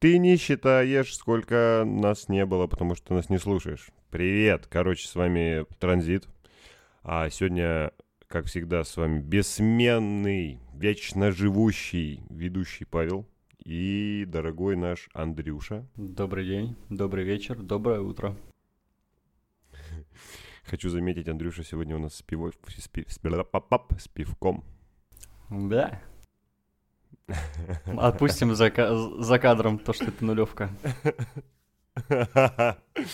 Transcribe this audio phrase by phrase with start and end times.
[0.00, 3.90] ты не считаешь, сколько нас не было, потому что нас не слушаешь.
[4.10, 6.26] Привет, короче, с вами Транзит.
[7.02, 7.92] А сегодня,
[8.26, 13.28] как всегда, с вами бессменный, вечно живущий ведущий Павел
[13.62, 15.86] и дорогой наш Андрюша.
[15.96, 18.34] Добрый день, добрый вечер, доброе утро.
[20.64, 24.64] Хочу заметить, Андрюша сегодня у нас с, пиво, с, пи- с, с пивком.
[25.50, 26.00] Да.
[27.98, 28.72] Отпустим за,
[29.18, 30.70] за кадром то, что это нулевка.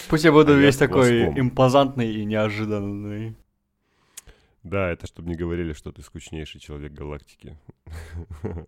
[0.09, 1.41] Пусть я буду А я весь с такой кваском.
[1.41, 3.37] импозантный и неожиданный.
[4.63, 7.57] Да, это чтобы не говорили, что ты скучнейший человек галактики.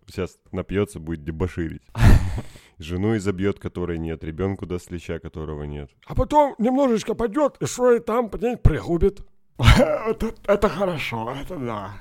[0.07, 1.83] Сейчас напьется, будет дебоширить.
[2.79, 5.91] Жену изобьет, которой нет, ребенку даст леща, которого нет.
[6.07, 9.27] А потом немножечко пойдет, и что и там пригубит.
[9.59, 11.95] это, это хорошо, это да.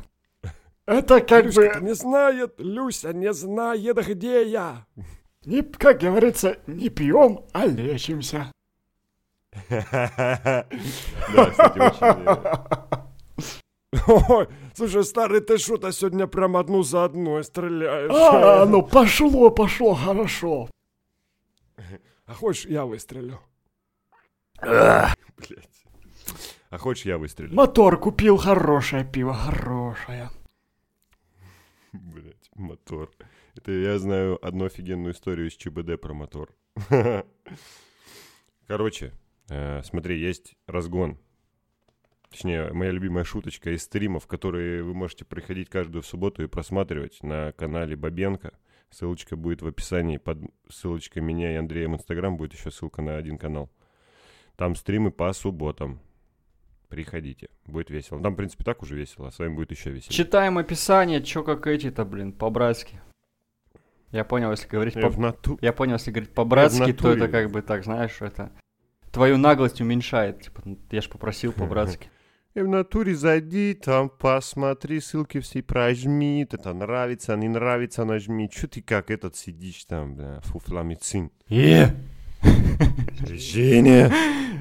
[0.87, 4.85] Это как Люська бы, не знает, Люся не знает, где я.
[5.45, 8.51] Не, как говорится, не пьем, а лечимся.
[9.69, 10.65] Да,
[11.51, 12.25] кстати, очень...
[14.29, 18.11] Ой, слушай, старый, ты что-то сегодня прям одну за одной стреляешь.
[18.13, 20.69] А, ну пошло, пошло, хорошо.
[22.25, 23.39] А хочешь, я выстрелю?
[24.59, 25.13] А
[26.77, 27.53] хочешь, я выстрелю?
[27.53, 30.29] Мотор купил, хорошее пиво, хорошее.
[32.57, 33.11] Мотор.
[33.55, 36.53] Это я знаю одну офигенную историю из ЧБД про мотор.
[38.67, 39.13] Короче,
[39.49, 41.17] э, смотри, есть разгон.
[42.29, 47.53] Точнее, моя любимая шуточка из стримов, которые вы можете приходить каждую субботу и просматривать на
[47.53, 48.57] канале Бабенко.
[48.89, 50.17] Ссылочка будет в описании.
[50.17, 53.71] Под ссылочкой меня и Андрея в Инстаграм будет еще ссылка на один канал.
[54.55, 56.01] Там стримы по субботам.
[56.89, 58.21] Приходите, будет весело.
[58.21, 60.15] Там, в принципе, так уже весело, а с вами будет еще веселее.
[60.15, 63.01] Читаем описание, чё как эти-то, блин, по-братски.
[64.11, 65.09] Я понял, если говорить по...
[65.19, 68.51] нату- Я понял, если говорить по-братски, то это как бы так, знаешь, это...
[69.11, 72.09] Твою наглость уменьшает, типа, ну, я ж попросил по-братски.
[72.53, 78.49] И в натуре зайди, там посмотри, ссылки все прожми, это нравится, не нравится, нажми.
[78.49, 81.31] Чё ты как этот сидишь там, бля, фуфламицин?
[81.49, 81.93] Е!
[83.27, 84.11] Женя!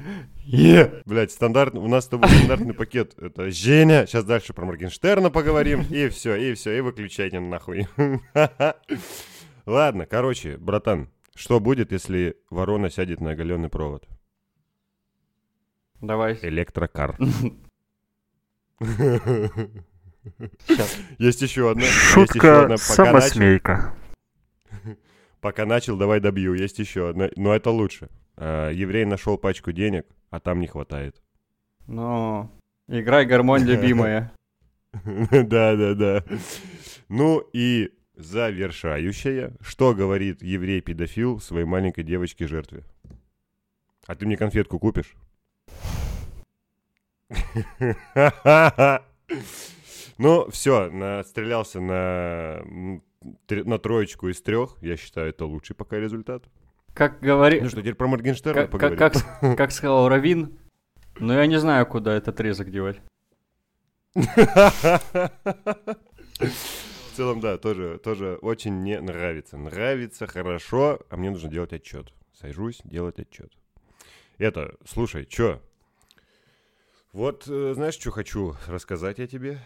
[0.47, 1.01] Е!
[1.05, 3.15] Блять, стандартный, у нас с тобой стандартный пакет.
[3.19, 7.85] Это Женя, сейчас дальше про Моргенштерна поговорим, и все, и все, и выключайте нахуй.
[9.65, 14.07] Ладно, короче, братан, что будет, если ворона сядет на оголенный провод?
[15.99, 16.39] Давай.
[16.41, 17.17] Электрокар.
[20.65, 20.97] Сейчас.
[21.17, 21.83] Есть еще одна.
[21.83, 22.27] есть еще одна.
[22.27, 23.93] Шутка Пока начал, самосмейка.
[25.41, 26.53] пока начал, давай добью.
[26.53, 27.29] Есть еще одна.
[27.35, 28.09] Но это лучше.
[28.37, 31.21] А, еврей нашел пачку денег, а там не хватает.
[31.87, 32.49] Ну,
[32.87, 34.31] играй гармонь, любимая.
[34.93, 36.23] Да, да, да.
[37.09, 39.53] Ну и завершающая.
[39.61, 42.83] Что говорит еврей-педофил своей маленькой девочке-жертве?
[44.05, 45.15] А ты мне конфетку купишь?
[50.19, 52.63] Ну, все, настрелялся на,
[53.49, 54.75] на троечку из трех.
[54.81, 56.43] Я считаю, это лучший пока результат.
[56.97, 57.61] Как говори...
[57.61, 59.13] Ну что, теперь про Моргенштерна Как, как, как,
[59.57, 60.57] как сказал Равин,
[61.19, 62.99] но я не знаю, куда этот резок девать.
[64.15, 64.25] В
[67.15, 69.59] целом, да, тоже, тоже очень мне нравится.
[69.59, 72.11] Нравится, хорошо, а мне нужно делать отчет.
[72.33, 73.53] Сажусь делать отчет.
[74.39, 75.61] Это, слушай, чё?
[77.13, 79.59] Вот, э, знаешь, что хочу рассказать я тебе?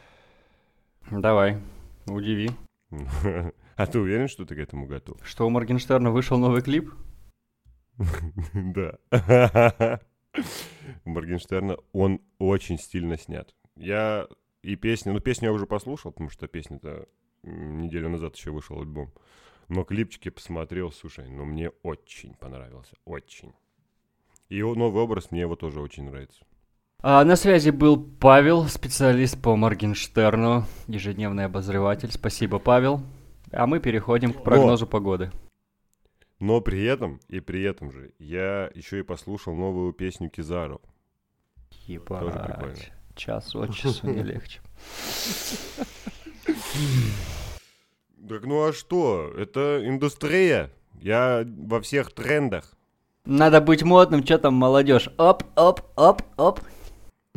[1.10, 1.60] Давай,
[2.08, 2.52] удиви.
[3.78, 5.18] А ты уверен, что ты к этому готов?
[5.24, 6.92] Что у Моргенштерна вышел новый клип?
[8.54, 8.98] Да.
[11.06, 13.54] Моргенштерна он очень стильно снят.
[13.76, 14.28] Я
[14.62, 17.08] и песню, ну песню я уже послушал, потому что песня-то
[17.44, 19.12] неделю назад еще вышел альбом.
[19.68, 23.54] Но клипчики посмотрел, слушай, ну мне очень понравился, очень.
[24.50, 26.44] И его новый образ мне его тоже очень нравится.
[27.04, 32.12] А, на связи был Павел, специалист по Моргенштерну, ежедневный обозреватель.
[32.12, 33.02] Спасибо, Павел.
[33.52, 35.32] А мы переходим к прогнозу погоды.
[36.42, 40.82] Но при этом, и при этом же, я еще и послушал новую песню Кизару.
[41.86, 42.72] Тоже прикольно.
[42.72, 42.92] Ебать.
[43.16, 44.60] Час от часу не легче.
[48.28, 49.32] Так ну а что?
[49.38, 50.72] Это индустрия.
[51.00, 52.74] Я во всех трендах.
[53.26, 55.10] Надо быть модным, что там молодежь?
[55.18, 56.60] Оп, оп, оп, оп.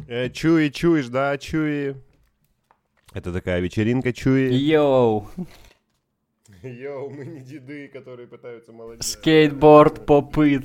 [0.08, 1.96] Э, чуи, чуешь, да, чуи.
[3.12, 4.50] Это такая вечеринка чуи.
[4.50, 5.28] Йоу,
[6.68, 9.04] Йоу, мы не деды, которые пытаются молодежь.
[9.04, 10.64] скейтборд попыт.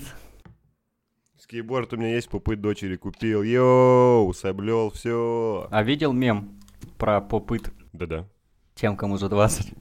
[1.38, 3.44] Скейтборд у меня есть, попыт дочери купил.
[3.44, 5.68] Йоу, соблел, все.
[5.72, 6.60] А видел мем
[6.98, 8.28] про попыт Да-да.
[8.76, 9.74] тем, кому за 20?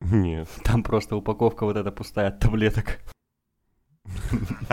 [0.00, 0.48] Нет.
[0.64, 2.98] Там просто упаковка вот эта пустая от таблеток.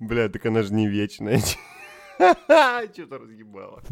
[0.00, 1.38] Бля, так она же не вечная.
[2.18, 3.82] Что-то разъебало.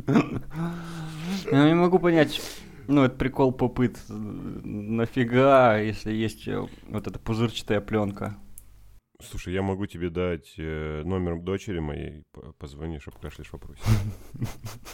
[1.50, 2.40] Я не могу понять,
[2.88, 3.98] ну, это прикол попыт.
[4.08, 8.36] Нафига, если есть э, вот эта пузырчатая пленка?
[9.22, 12.24] Слушай, я могу тебе дать э, номер дочери моей.
[12.32, 13.78] П- Позвонишь, обкашляешь вопрос.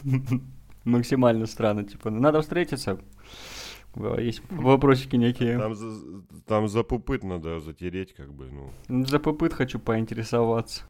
[0.85, 3.01] Максимально странно, типа, надо встретиться.
[4.19, 5.59] Есть вопросики некие.
[5.59, 9.07] Там за, там за пупыт надо затереть, как бы, ну.
[9.07, 10.85] За попыт хочу поинтересоваться.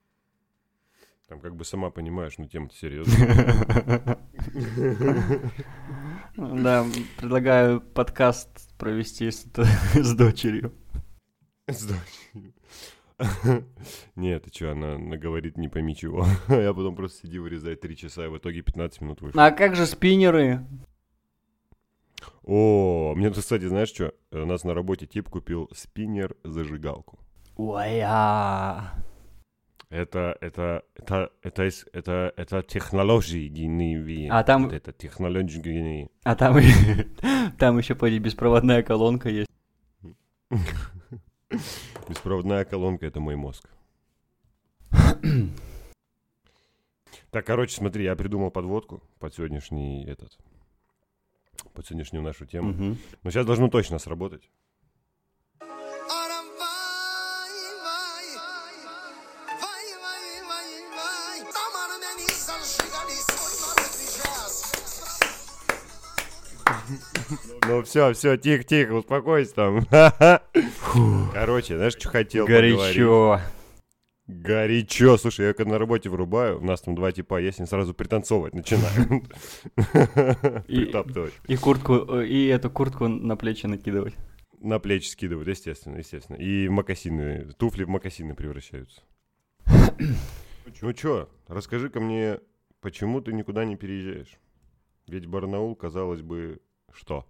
[1.29, 4.19] Там как бы сама понимаешь, ну тема-то серьезная.
[6.37, 6.87] Да,
[7.19, 9.45] предлагаю подкаст провести с,
[10.15, 10.73] дочерью.
[11.67, 12.55] С дочерью.
[14.17, 16.27] Нет, ты что, она наговорит не пойми чего.
[16.49, 19.47] Я потом просто сиди вырезать 3 часа, и в итоге 15 минут вышло.
[19.47, 20.67] А как же спиннеры?
[22.45, 24.15] О, мне тут, кстати, знаешь что?
[24.31, 27.19] У нас на работе тип купил спиннер-зажигалку.
[27.59, 28.95] А.
[29.91, 34.29] Это, это, это, это, это, это технологии.
[34.29, 36.09] А там- Это технологии.
[36.23, 36.57] А там,
[37.59, 39.51] там еще, поди, беспроводная колонка есть.
[42.09, 43.69] Беспроводная колонка— это мой мозг.
[47.33, 50.37] Так, короче, смотри, я придумал подводку под сегодняшний этот,
[51.75, 52.97] под сегодняшнюю нашу тему.
[53.23, 54.51] Но сейчас должно точно сработать.
[67.71, 69.87] Ну все, все, тихо, тихо, успокойся там.
[71.33, 72.45] Короче, знаешь, что хотел?
[72.45, 73.41] Горячо.
[74.27, 75.17] Горячо.
[75.17, 78.55] Слушай, я когда на работе врубаю, у нас там два типа есть, они сразу пританцовывать
[78.55, 79.29] начинают.
[80.67, 81.33] Притаптывать.
[81.47, 84.15] И куртку, э, и эту куртку на плечи накидывать.
[84.59, 86.39] На плечи скидывают, естественно, естественно.
[86.39, 89.01] И в мокасины, туфли в мокасины превращаются.
[90.83, 92.41] Ну чё, расскажи-ка мне,
[92.81, 94.41] почему ты никуда не переезжаешь?
[95.07, 96.61] Ведь Барнаул, казалось бы,
[96.93, 97.30] что?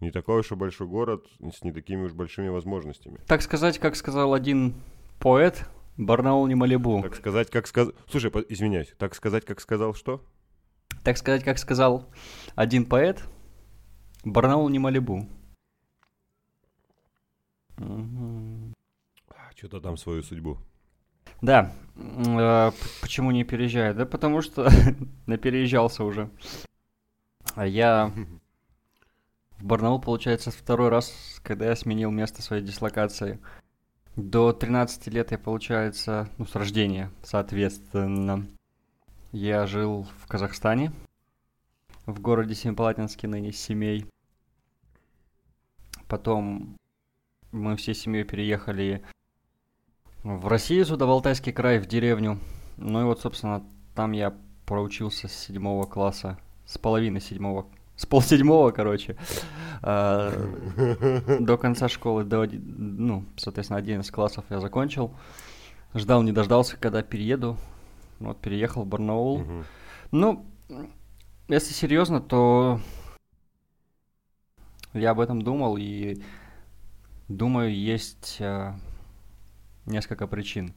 [0.00, 3.20] Не такой уж и большой город с не такими уж большими возможностями.
[3.26, 4.74] Так сказать, как сказал один
[5.18, 5.68] поэт,
[5.98, 7.02] Барнаул не Малибу.
[7.02, 7.92] Так сказать, как сказал...
[8.08, 10.24] Слушай, извиняюсь, так сказать, как сказал что?
[11.04, 12.08] Так сказать, как сказал
[12.54, 13.22] один поэт,
[14.24, 15.28] Барнаул не Малибу.
[17.76, 18.74] Мгм.
[19.54, 20.56] Что-то там свою судьбу.
[21.42, 22.70] Да, э,
[23.02, 23.94] почему не переезжаю?
[23.94, 24.70] Да потому что
[25.26, 26.30] напереезжался уже.
[27.54, 28.10] А я
[29.60, 31.12] в Барнаул, получается, второй раз,
[31.42, 33.38] когда я сменил место своей дислокации.
[34.16, 38.46] До 13 лет я, получается, ну, с рождения, соответственно,
[39.32, 40.92] я жил в Казахстане,
[42.06, 44.06] в городе Семипалатинске, ныне Семей.
[46.08, 46.76] Потом
[47.52, 49.04] мы всей семьей переехали
[50.22, 52.38] в Россию, сюда, в Алтайский край, в деревню.
[52.76, 53.64] Ну и вот, собственно,
[53.94, 54.36] там я
[54.66, 57.66] проучился с седьмого класса, с половины седьмого,
[58.00, 59.14] с полседьмого, короче,
[59.82, 60.32] а,
[61.38, 65.14] до конца школы, до, ну, соответственно, 11 классов я закончил.
[65.94, 67.58] Ждал, не дождался, когда перееду.
[68.18, 69.44] Вот, переехал в Барнаул.
[70.12, 70.46] Ну,
[71.48, 72.80] если серьезно, то
[74.94, 76.22] я об этом думал и
[77.28, 78.72] думаю, есть э,
[79.84, 80.72] несколько причин.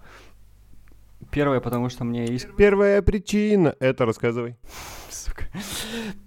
[1.31, 3.75] Первое, потому что мне иск- Первая причина.
[3.79, 4.57] Это рассказывай.
[5.09, 5.45] Сука.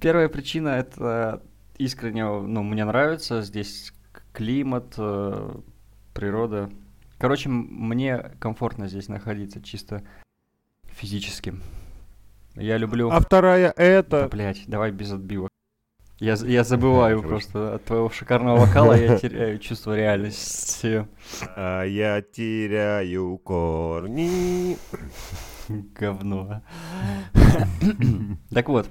[0.00, 1.42] Первая причина это
[1.78, 3.92] искренне, ну, мне нравится здесь
[4.32, 5.50] климат, э,
[6.14, 6.70] природа.
[7.18, 10.02] Короче, мне комфортно здесь находиться, чисто
[10.88, 11.54] физически.
[12.54, 13.10] Я люблю...
[13.10, 14.28] А вторая Да, это...
[14.30, 15.50] блядь, давай без отбивок.
[16.18, 17.28] Я, я забываю Хорошо.
[17.28, 21.06] просто от твоего шикарного вокала, я теряю чувство реальности.
[21.54, 24.78] А я теряю корни.
[25.68, 26.62] Говно.
[28.50, 28.88] Так вот.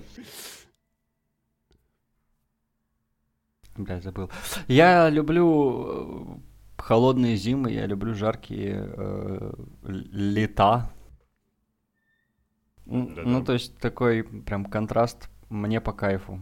[3.75, 4.29] Бля, забыл.
[4.67, 10.91] Я люблю э, холодные зимы, я люблю жаркие э, лета.
[12.85, 13.21] Да-да.
[13.25, 16.39] Ну, то есть такой прям контраст мне по кайфу.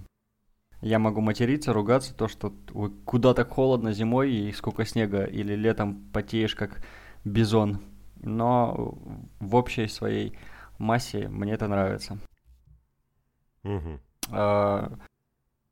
[0.83, 2.53] Я могу материться, ругаться, то, что
[3.05, 6.83] куда так холодно зимой и сколько снега, или летом потеешь как
[7.23, 7.79] бизон.
[8.21, 8.97] Но
[9.39, 10.37] в общей своей
[10.77, 12.17] массе мне это нравится.
[13.63, 14.01] Мгм.
[14.29, 14.91] А,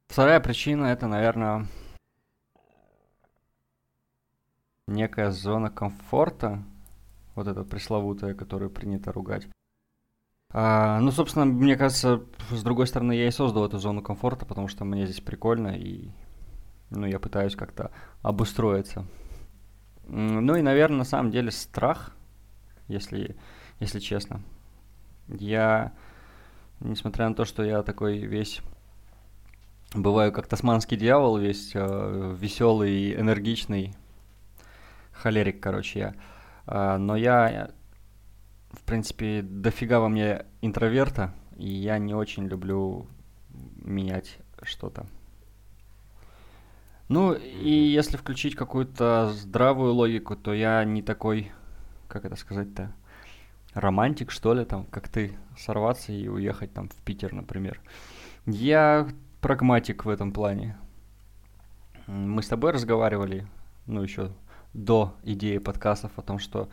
[0.08, 1.68] Вторая причина это, наверное,
[4.88, 6.64] некая зона комфорта,
[7.36, 9.50] вот эта пресловутая, которую принято ругать.
[10.54, 14.68] А, ну, собственно, мне кажется, с другой стороны, я и создал эту зону комфорта, потому
[14.68, 16.10] что мне здесь прикольно, и
[16.90, 17.92] Ну, я пытаюсь как-то
[18.22, 19.06] обустроиться.
[20.08, 22.14] Ну и, наверное, на самом деле страх,
[22.90, 23.38] если,
[23.80, 24.42] если честно.
[25.30, 25.94] Я,
[26.82, 28.62] несмотря на то, что я такой весь
[29.94, 33.96] бываю как тасманский дьявол, весь веселый, энергичный,
[35.14, 36.16] холерик, короче, я.
[36.66, 37.72] А, но я,
[38.72, 43.08] в принципе, дофига во мне интроверта, и я не очень люблю
[43.76, 45.06] менять что-то.
[47.10, 51.52] Ну, и если включить какую-то здравую логику, то я не такой,
[52.08, 52.94] как это сказать-то,
[53.74, 57.82] романтик, что ли, там, как ты, сорваться и уехать там в Питер, например.
[58.46, 59.10] Я
[59.42, 60.78] прагматик в этом плане.
[62.08, 63.46] Мы с тобой разговаривали,
[63.88, 64.32] ну, еще
[64.74, 66.70] до идеи подкастов о том, что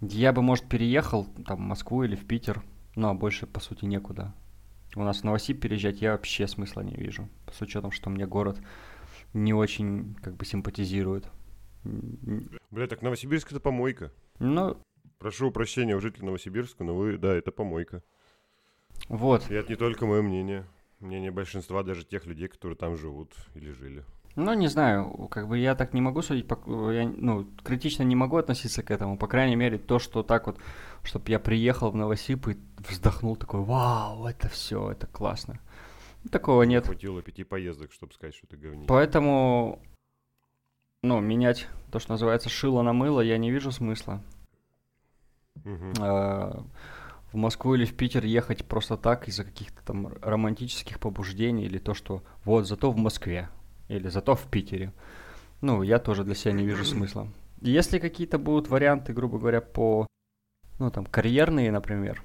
[0.00, 2.62] я бы, может, переехал там в Москву или в Питер,
[2.96, 4.34] но больше, по сути, некуда.
[4.96, 8.60] У нас в Новосиб переезжать я вообще смысла не вижу, с учетом, что мне город
[9.32, 11.30] не очень, как бы, симпатизирует.
[11.84, 14.12] Бля, так Новосибирск это помойка.
[14.38, 14.76] Ну,
[15.18, 18.02] Прошу прощения у жителей Новосибирска, но вы, да, это помойка.
[19.08, 19.50] вот.
[19.50, 20.66] И это не только мое мнение.
[20.98, 24.04] Мнение большинства даже тех людей, которые там живут или жили.
[24.36, 28.36] Ну, не знаю, как бы я так не могу судить, я, ну, критично не могу
[28.36, 29.18] относиться к этому.
[29.18, 30.58] По крайней мере, то, что так вот,
[31.02, 35.58] чтобы я приехал в Новосиб и вздохнул такой, вау, это все, это классно.
[36.30, 36.86] Такого нет.
[36.86, 38.86] Хватило пяти поездок, чтобы сказать, что ты говни.
[38.86, 39.80] Поэтому,
[41.02, 44.22] ну, менять то, что называется шило на мыло, я не вижу смысла.
[45.98, 46.62] А,
[47.32, 51.94] в Москву или в Питер ехать просто так из-за каких-то там романтических побуждений или то,
[51.94, 53.48] что вот зато в Москве
[53.90, 54.92] или зато в Питере.
[55.60, 57.28] Ну, я тоже для себя не вижу смысла.
[57.60, 60.06] Если какие-то будут варианты, грубо говоря, по,
[60.78, 62.22] ну, там, карьерные, например,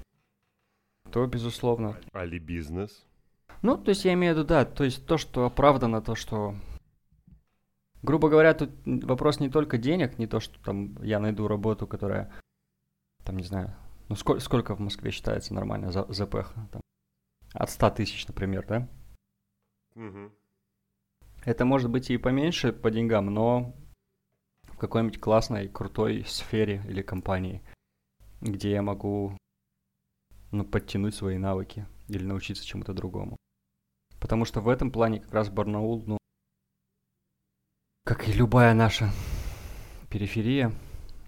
[1.12, 1.98] то, безусловно.
[2.14, 3.06] Али бизнес.
[3.62, 6.56] Ну, то есть я имею в виду, да, то есть то, что оправдано, то, что...
[8.02, 12.32] Грубо говоря, тут вопрос не только денег, не то, что там я найду работу, которая,
[13.24, 13.76] там, не знаю,
[14.08, 16.54] ну, сколько, сколько в Москве считается нормально за ЗПХ?
[16.72, 16.82] Там,
[17.54, 18.88] от 100 тысяч, например, да?
[19.96, 20.32] Мгм.
[21.46, 23.76] Это может быть и поменьше по деньгам, но
[24.64, 27.62] в какой-нибудь классной, крутой сфере или компании,
[28.42, 29.38] где я могу,
[30.52, 33.38] ну, подтянуть свои навыки или научиться чему-то другому.
[34.20, 36.18] Потому что в этом плане как раз Барнаул, ну,
[38.06, 39.12] как и любая наша
[40.10, 40.72] периферия,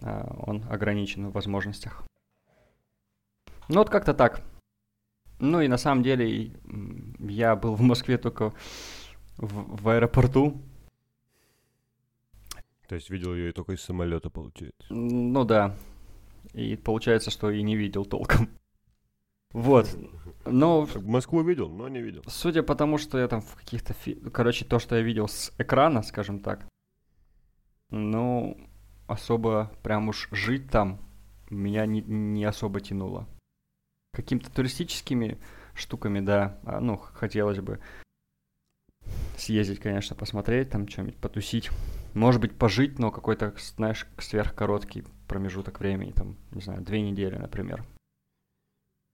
[0.01, 2.03] а, он ограничен в возможностях.
[3.67, 4.41] Ну, вот как-то так.
[5.39, 6.53] Ну и на самом деле
[7.19, 8.55] я был в Москве только
[9.37, 10.61] в, в аэропорту.
[12.87, 14.87] То есть видел ее и только из самолета, получается.
[14.89, 15.75] Ну да.
[16.53, 18.49] И получается, что и не видел толком.
[19.51, 19.89] Вот.
[20.45, 22.23] Но Москву видел, но не видел.
[22.27, 23.93] судя по тому, что я там в каких-то...
[23.93, 26.67] фи- Короче, то, что я видел с экрана, скажем так,
[27.89, 28.57] ну,
[29.07, 30.99] особо прям уж жить там
[31.49, 33.27] меня не, не особо тянуло.
[34.13, 35.37] Какими-то туристическими
[35.73, 37.79] штуками, да, а, ну, хотелось бы
[39.37, 41.69] съездить, конечно, посмотреть, там что-нибудь потусить.
[42.13, 47.85] Может быть, пожить, но какой-то, знаешь, сверхкороткий промежуток времени, там, не знаю, две недели, например.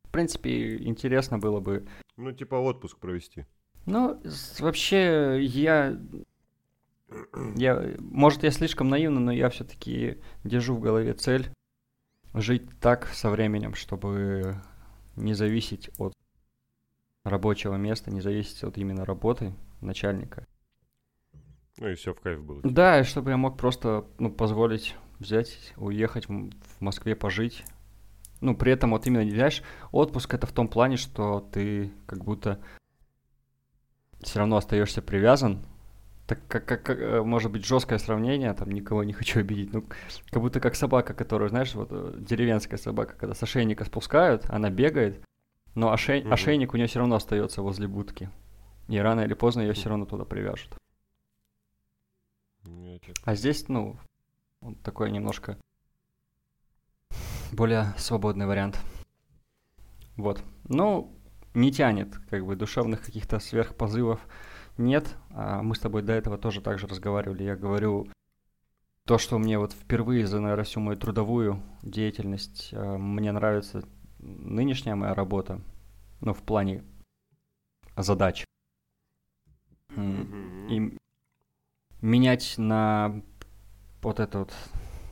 [0.06, 1.86] В принципе, интересно было бы
[2.18, 3.46] Ну, типа отпуск провести.
[3.86, 4.22] ну,
[4.60, 6.00] вообще, я...
[7.56, 7.96] я...
[8.00, 11.50] Может, я слишком наивно, но я все-таки держу в голове цель
[12.34, 14.56] жить так со временем, чтобы
[15.16, 16.14] не зависеть от
[17.24, 19.54] рабочего места, не зависеть от именно работы
[19.84, 20.46] начальника.
[21.78, 22.62] Ну и все в кайф было.
[22.64, 26.50] Да, и чтобы я мог просто, ну, позволить взять, уехать в,
[26.80, 27.64] Москве пожить.
[28.42, 32.60] Ну, при этом вот именно, знаешь, отпуск это в том плане, что ты как будто
[34.22, 35.66] все равно остаешься привязан.
[36.28, 39.84] Так как, как, как, э, может быть жесткое сравнение, там никого не хочу обидеть, ну
[40.30, 44.70] как будто как собака, которую, знаешь, вот э, деревенская собака, когда с ошейника спускают, она
[44.70, 45.22] бегает,
[45.76, 46.32] но ошей- Мгм.
[46.32, 48.30] ошейник у нее все равно остается возле будки.
[48.88, 50.76] И рано или поздно ее все равно туда привяжут.
[52.64, 53.98] Тебя- А здесь, ну,
[54.62, 55.58] он такой немножко
[57.52, 58.80] более свободный вариант.
[60.16, 60.44] Вот.
[60.70, 61.18] Ну,
[61.54, 64.26] не тянет, как бы, душевных каких-то сверхпозывов
[64.78, 65.16] нет.
[65.32, 67.44] А мы с тобой до этого тоже так же разговаривали.
[67.44, 68.08] Я говорю,
[69.06, 73.84] то, что мне вот впервые за, наверное, всю мою трудовую деятельность э, мне нравится
[74.20, 75.62] нынешняя моя работа,
[76.22, 76.84] ну, в плане
[77.98, 78.46] задач.
[79.96, 80.98] И
[82.02, 83.22] менять на
[84.02, 84.54] вот это вот...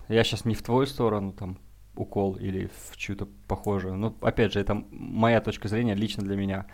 [0.07, 1.57] Я сейчас не в твою сторону, там,
[1.95, 3.95] укол или в чью-то похожую.
[3.95, 6.65] Ну, опять же, это моя точка зрения лично для меня.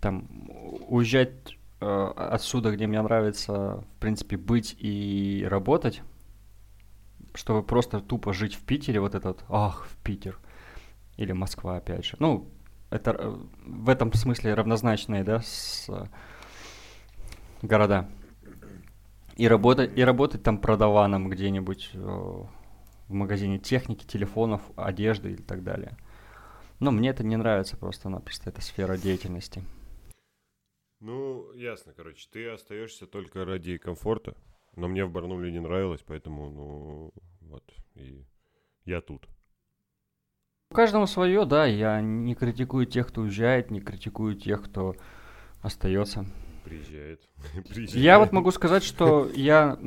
[0.00, 0.28] Там,
[0.88, 6.02] уезжать э, отсюда, где мне нравится, в принципе, быть и работать,
[7.34, 10.38] чтобы просто тупо жить в Питере, вот этот, ах, в Питер,
[11.16, 12.16] или Москва, опять же.
[12.18, 12.48] Ну,
[12.90, 13.36] это э,
[13.66, 15.88] в этом смысле равнозначные, да, с
[17.62, 18.08] города.
[19.36, 25.64] И работать, и работать там продаваном где-нибудь э, в магазине техники, телефонов, одежды и так
[25.64, 25.96] далее.
[26.80, 29.64] Но мне это не нравится просто-напросто, эта сфера деятельности.
[31.00, 34.34] Ну, ясно, короче, ты остаешься только ради комфорта,
[34.76, 38.24] но мне в Барнауле не нравилось, поэтому, ну, вот, и
[38.84, 39.28] я тут.
[40.70, 44.96] У каждому свое, да, я не критикую тех, кто уезжает, не критикую тех, кто
[45.62, 46.26] остается.
[46.64, 47.20] Приезжает.
[47.94, 49.78] Я вот могу сказать, что я,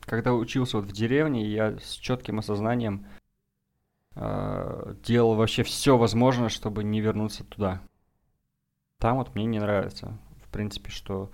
[0.00, 3.06] когда учился вот в деревне, я с четким осознанием
[4.14, 7.80] э, делал вообще все возможное, чтобы не вернуться туда.
[8.98, 11.30] Там вот мне не нравится, в принципе, что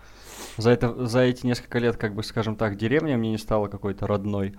[0.57, 4.07] за, это, за эти несколько лет, как бы, скажем так, деревня мне не стала какой-то
[4.07, 4.55] родной.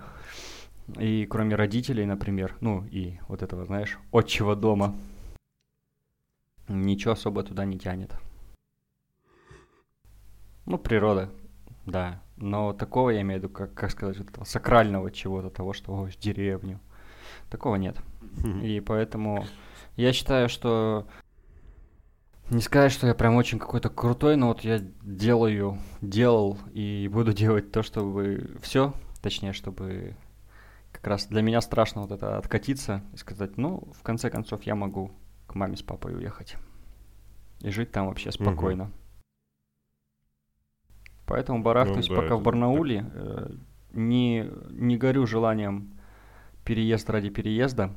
[0.98, 4.94] И кроме родителей, например, ну и вот этого, знаешь, отчего дома,
[6.68, 8.12] ничего особо туда не тянет.
[10.66, 11.30] Ну, природа,
[11.86, 12.22] да.
[12.36, 16.12] Но такого я имею в виду, как, как сказать, этого сакрального чего-то, того, что ой,
[16.20, 16.80] деревню.
[17.50, 17.96] Такого нет.
[18.62, 19.44] И поэтому
[19.96, 21.06] я считаю, что
[22.50, 27.32] не сказать, что я прям очень какой-то крутой, но вот я делаю, делал и буду
[27.32, 28.92] делать то, чтобы все,
[29.22, 30.16] точнее, чтобы
[30.92, 34.74] как раз для меня страшно вот это откатиться и сказать, ну, в конце концов, я
[34.74, 35.12] могу
[35.46, 36.56] к маме с папой уехать
[37.60, 38.90] и жить там вообще спокойно.
[41.26, 43.10] Поэтому барахтаюсь Ну да, пока в Барнауле.
[43.14, 43.50] э,
[43.92, 45.94] не, не горю желанием
[46.64, 47.94] переезд ради переезда.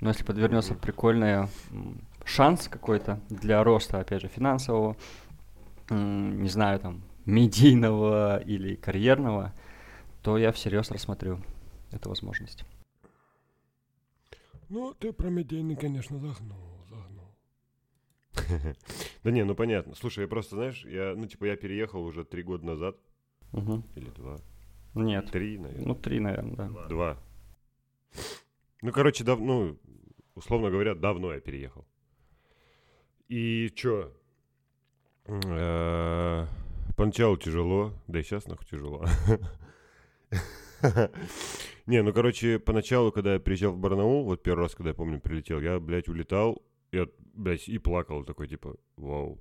[0.00, 1.48] Но если подвернется прикольный
[2.24, 4.96] шанс какой-то для роста, опять же, финансового,
[5.88, 9.52] не знаю, там, медийного или карьерного,
[10.22, 11.40] то я всерьез рассмотрю
[11.90, 12.64] эту возможность.
[14.68, 16.58] Ну, ты про медийный, конечно, загнул.
[19.24, 19.94] Да не, ну понятно.
[19.94, 22.96] Слушай, я просто, знаешь, я, ну, типа, я переехал уже три года назад,
[23.52, 24.38] или два,
[24.94, 25.30] Нет.
[25.30, 25.86] три, наверное.
[25.86, 26.88] Ну, три, наверное, да.
[26.88, 27.16] Два.
[28.82, 29.40] Ну, короче, дав...
[29.40, 29.78] ну,
[30.34, 31.86] условно говоря, давно я переехал.
[33.28, 34.12] И чё?
[35.26, 36.46] Э,
[36.96, 39.04] Поначалу тяжело, да и сейчас нахуй тяжело.
[41.86, 45.20] Не, ну, короче, поначалу, когда я приезжал в Барнаул, вот первый раз, когда я помню,
[45.20, 46.62] прилетел, я, блядь, улетал,
[46.94, 49.38] я, блядь, и плакал такой, типа, вау,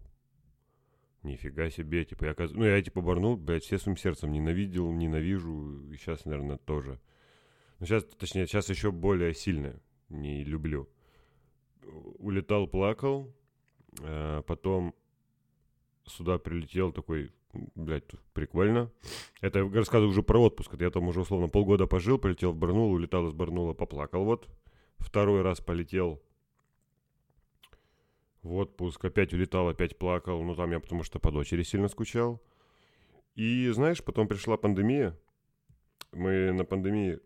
[1.23, 5.97] нифига себе, типа, я, ну, я, типа, Барнаул, блядь, все своим сердцем ненавидел, ненавижу, и
[5.97, 6.99] сейчас, наверное, тоже.
[7.79, 10.89] Ну, сейчас, точнее, сейчас еще более сильно не люблю.
[12.19, 13.33] Улетал, плакал,
[14.01, 14.93] э, потом
[16.05, 17.31] сюда прилетел такой,
[17.75, 18.91] блядь, тут прикольно.
[19.41, 20.73] Это я рассказываю уже про отпуск.
[20.73, 24.47] Это я там уже условно полгода пожил, полетел в Барнаул, улетал из Барнаула, поплакал вот.
[24.97, 26.21] Второй раз полетел
[28.43, 30.43] в отпуск, опять улетал, опять плакал.
[30.43, 32.41] Ну, там я потому что по дочери сильно скучал.
[33.36, 35.17] И, знаешь, потом пришла пандемия.
[36.12, 37.19] Мы на пандемии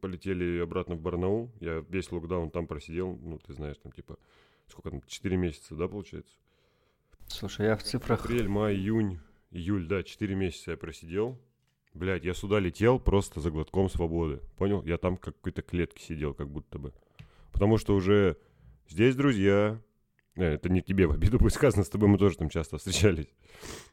[0.00, 1.50] полетели обратно в Барнаул.
[1.60, 3.16] Я весь локдаун там просидел.
[3.16, 4.18] Ну, ты знаешь, там типа,
[4.66, 6.34] сколько там, 4 месяца, да, получается?
[7.28, 8.24] Слушай, я в цифрах...
[8.24, 9.18] Апрель, май, июнь,
[9.50, 11.40] июль, да, 4 месяца я просидел.
[11.94, 14.40] Блядь, я сюда летел просто за глотком свободы.
[14.58, 14.82] Понял?
[14.82, 16.92] Я там как в какой-то клетке сидел, как будто бы.
[17.52, 18.36] Потому что уже
[18.86, 19.80] здесь друзья.
[20.36, 23.28] Э, Это не тебе в обиду будет сказано, с тобой мы тоже там часто встречались.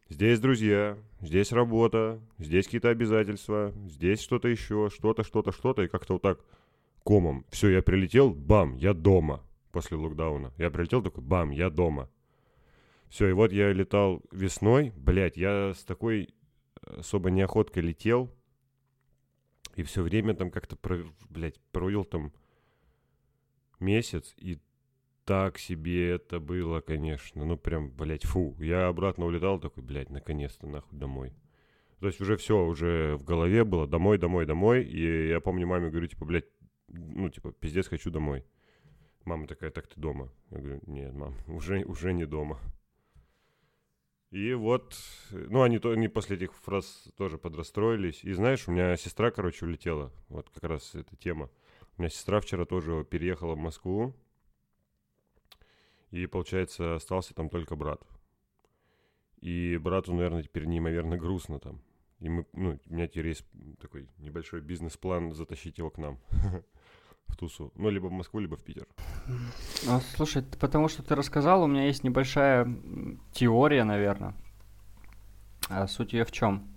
[0.10, 6.14] Здесь друзья, здесь работа, здесь какие-то обязательства, здесь что-то еще, что-то, что-то, что-то, и как-то
[6.14, 6.40] вот так
[7.04, 7.46] комом.
[7.50, 10.54] Все, я прилетел, бам, я дома после локдауна.
[10.58, 12.10] Я прилетел такой, бам, я дома.
[13.10, 16.34] Все, и вот я летал весной, блядь, я с такой
[16.82, 18.30] особо неохоткой летел,
[19.76, 22.34] и все время там как-то, про, блядь, провел там
[23.80, 24.60] месяц, и
[25.26, 27.46] так себе это было, конечно.
[27.46, 28.56] Ну, прям, блядь, фу.
[28.60, 31.34] Я обратно улетал такой, блядь, наконец-то, нахуй, домой.
[32.00, 34.84] То есть уже все, уже в голове было домой, домой, домой.
[34.84, 36.48] И я помню, маме говорю, типа, блядь,
[36.90, 38.44] ну, типа, пиздец, хочу домой.
[39.24, 40.30] Мама такая, так ты дома?
[40.52, 42.60] Я говорю, нет, мам, уже, уже не дома.
[44.32, 44.96] И вот,
[45.32, 48.24] ну, они, то, они после этих фраз тоже подрастроились.
[48.24, 50.12] И знаешь, у меня сестра, короче, улетела.
[50.28, 51.52] Вот как раз эта тема.
[51.98, 54.16] У меня сестра вчера тоже переехала в Москву.
[56.14, 58.00] И, получается, остался там только брат.
[59.42, 61.82] И брату, наверное, теперь неимоверно грустно там.
[62.20, 63.44] И мы, ну, у меня теперь есть
[63.82, 66.20] такой небольшой бизнес-план затащить его к нам.
[67.28, 67.72] в тусу.
[67.76, 68.86] Ну, либо в Москву, либо в Питер.
[69.86, 72.68] Ну, слушай, потому что ты рассказал, у меня есть небольшая
[73.32, 74.36] теория, наверное.
[75.68, 76.70] А суть ее в чем?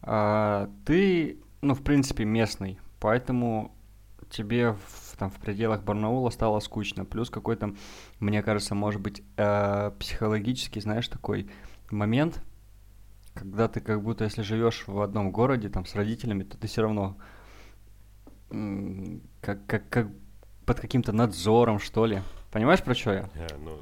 [0.00, 3.76] ты, ну, в принципе, местный, поэтому
[4.30, 7.04] тебе в, там, в пределах Барнаула стало скучно.
[7.04, 7.74] Плюс какой-то,
[8.20, 11.50] мне кажется, может быть, э, психологический, знаешь, такой
[11.90, 12.42] момент,
[13.34, 16.82] когда ты как будто, если живешь в одном городе, там, с родителями, то ты все
[16.82, 17.16] равно
[19.40, 20.08] как, как, как
[20.64, 22.20] под каким-то надзором, что ли.
[22.50, 23.20] Понимаешь, про что я?
[23.36, 23.78] А, ну,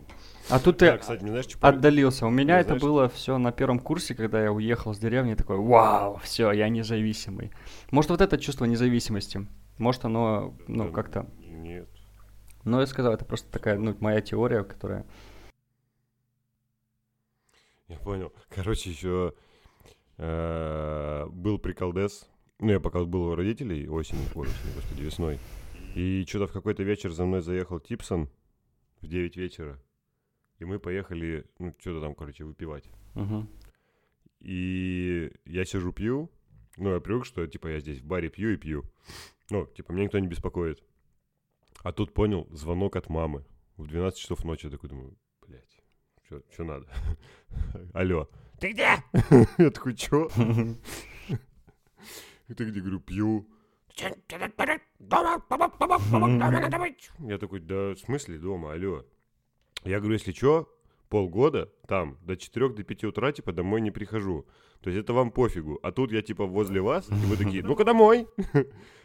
[0.50, 2.26] А тут ты да, кстати, не знаешь, что пом- отдалился.
[2.26, 5.34] У меня Я это знаешь- было все на первом курсе, когда я уехал с деревни,
[5.34, 7.52] такой, вау, все, я независимый.
[7.92, 9.46] Может, вот это чувство независимости,
[9.78, 11.30] может, оно, ну, как-то...
[11.38, 11.88] Нет.
[12.64, 15.06] Ну, я сказал, это просто такая, ну, моя теория, которая...
[17.88, 18.32] Я понял.
[18.48, 19.34] Короче, еще
[20.18, 22.28] э, был приколдес.
[22.58, 25.38] Ну, я пока был у родителей осенью, ой, осенью, господи, весной.
[25.94, 28.28] И что-то в какой-то вечер за мной заехал Типсон
[29.00, 29.80] в 9 вечера.
[30.58, 32.90] И мы поехали, ну, что-то там, короче, выпивать.
[33.14, 33.48] Мгм.
[34.40, 36.30] И я сижу, пью.
[36.76, 38.84] Ну, я привык, что, типа, я здесь в баре пью и пью.
[39.50, 40.82] Ну, типа, меня никто не беспокоит.
[41.82, 43.44] А тут понял, звонок от мамы.
[43.76, 45.80] В 12 часов ночи я такой думаю, блядь,
[46.50, 46.88] что надо?
[47.94, 48.28] Алло.
[48.58, 48.96] Ты где?
[49.58, 50.28] Я такой, чё?
[52.46, 52.80] Ты где?
[52.80, 53.48] Говорю, пью.
[57.18, 59.04] Я такой, да в смысле дома, алло.
[59.84, 60.68] Я говорю, если что,
[61.08, 64.46] полгода там до 4 до 5 утра, типа, домой не прихожу.
[64.80, 65.78] То есть это вам пофигу.
[65.82, 68.26] А тут я, типа, возле вас, и вы такие, ну-ка домой.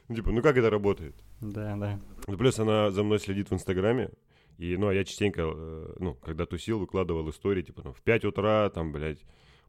[0.07, 1.15] Ну, Типа, ну как это работает?
[1.39, 1.99] Да, да.
[2.27, 4.09] Ну, Плюс она за мной следит в Инстаграме.
[4.57, 8.25] И, ну, а я частенько, э, ну, когда тусил, выкладывал истории, типа, там, в 5
[8.25, 9.23] утра, там, блядь,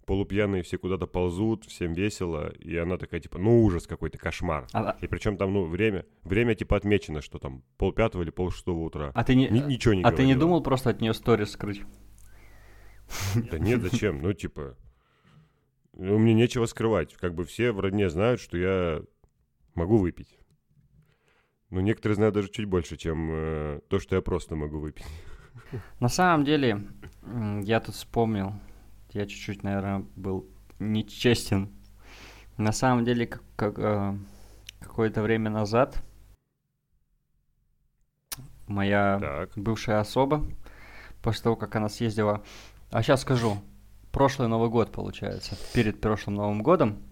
[0.05, 2.53] полупьяные все куда-то ползут, всем весело.
[2.59, 4.67] И она такая, типа, ну, ужас какой-то, кошмар.
[4.73, 9.13] А, И причем там, ну, время, время, типа, отмечено, что там полпятого или полшестого утра.
[9.15, 9.49] а ты не...
[9.49, 10.41] Ни- ничего не а ты не говорила.
[10.41, 11.83] думал просто от нее сторис скрыть?
[13.51, 14.21] Да нет, зачем?
[14.23, 14.77] Ну, типа,
[15.95, 17.15] ну, мне нечего скрывать.
[17.15, 19.03] Как бы все в родне знают, что я
[19.75, 20.39] могу выпить.
[21.71, 25.07] Ну, некоторые знают даже чуть больше, чем э, то, что я просто могу выпить.
[26.01, 26.87] На самом деле,
[27.63, 28.53] я тут вспомнил,
[29.13, 30.47] я чуть-чуть, наверное, был
[30.79, 31.71] нечестен.
[32.59, 34.17] На самом деле, как, как, э,
[34.81, 36.03] какое-то время назад
[38.67, 39.51] моя Так.
[39.57, 40.45] бывшая особа,
[41.23, 42.43] после того, как она съездила...
[42.93, 43.57] А сейчас скажу.
[44.13, 45.57] Прошлый Новый год, получается.
[45.73, 47.03] Перед прошлым Новым годом.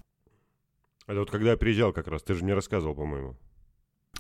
[1.07, 3.37] Это вот когда я приезжал как раз, ты же мне рассказывал, по-моему.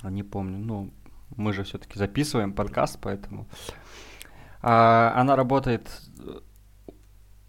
[0.02, 0.58] А, Не помню.
[0.58, 0.90] Ну,
[1.36, 3.46] мы же все-таки записываем подкаст, поэтому...
[4.62, 5.88] А, она работает,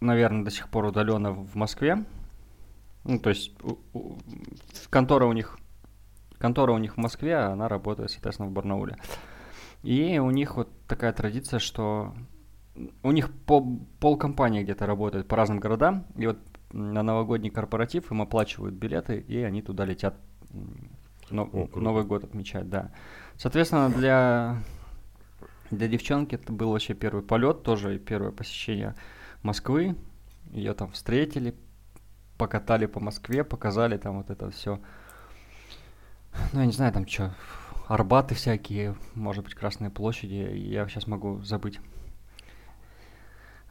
[0.00, 2.04] наверное, до сих пор удаленно в Москве.
[3.04, 4.18] Ну, то есть у- у-
[4.90, 5.58] контора у них
[6.38, 8.96] контора у них в Москве, а она работает, соответственно, в Барнауле.
[9.82, 12.14] И у них вот такая традиция, что
[13.02, 13.66] у них по
[14.00, 16.38] полкомпании где-то работает по разным городам, и вот
[16.72, 20.14] на новогодний корпоратив им оплачивают билеты, и они туда летят
[21.30, 21.80] но- О, круто.
[21.80, 22.90] Новый год отмечать, да.
[23.36, 24.58] Соответственно, для,
[25.70, 28.94] для девчонки это был вообще первый полет, тоже первое посещение
[29.42, 29.96] Москвы.
[30.50, 31.54] Ее там встретили,
[32.36, 34.80] покатали по Москве, показали там вот это все.
[36.52, 37.34] Ну, я не знаю, там что,
[37.88, 41.80] Арбаты всякие, может быть, Красные площади, я сейчас могу забыть.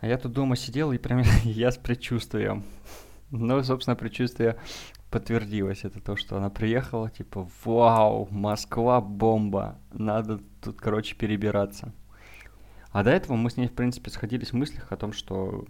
[0.02, 2.64] А я тут дома сидел, и прям я с предчувствием.
[3.30, 4.58] Ну, собственно, предчувствие
[5.12, 5.84] подтвердилось.
[5.84, 11.94] Это то, что она приехала, типа, вау, Москва бомба, надо тут, короче, перебираться.
[12.92, 15.66] А до этого мы с ней, в принципе, сходились в мыслях о том, что,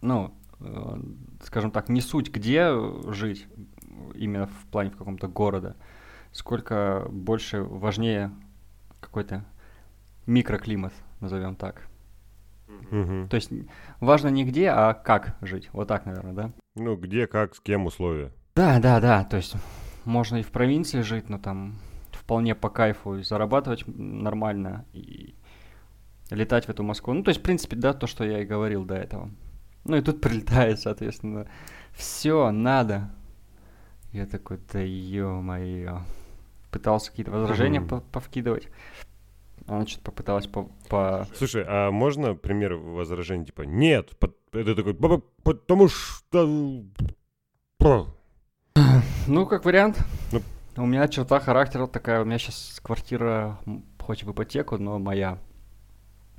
[0.00, 1.02] ну, э,
[1.42, 2.70] скажем так, не суть, где
[3.10, 3.48] жить,
[4.14, 5.76] именно в плане в каком-то города,
[6.30, 8.30] сколько больше важнее
[9.00, 9.44] какой-то
[10.26, 11.88] микроклимат, назовем так.
[12.90, 13.28] Мгм.
[13.28, 13.50] То есть
[14.00, 15.70] важно не где, а как жить.
[15.72, 16.52] Вот так, наверное, да?
[16.74, 18.32] Ну, где, как, с кем условия.
[18.54, 19.24] Да, да, да.
[19.24, 19.54] То есть
[20.04, 21.74] можно и в провинции жить, но там
[22.12, 25.34] вполне по кайфу и зарабатывать нормально и
[26.30, 27.12] летать в эту Москву.
[27.14, 29.30] Ну, то есть, в принципе, да, то, что я и говорил до этого.
[29.84, 31.46] Ну и тут прилетает, соответственно,
[31.92, 33.10] все, надо.
[34.12, 36.02] Я такой, да ё-моё.
[36.70, 38.68] Пытался какие-то возражения по- повкидывать.
[39.66, 44.10] Она что-то попыталась по, по- Слушай, а можно пример возражений, типа, нет,
[44.52, 46.84] это такой, «Ба-ба, потому что...
[47.78, 48.06] Про».
[49.26, 49.98] Ну, как вариант.
[50.32, 50.42] Ну.
[50.76, 52.22] У меня черта характера такая.
[52.22, 53.58] У меня сейчас квартира,
[54.00, 55.38] хоть в ипотеку, но моя.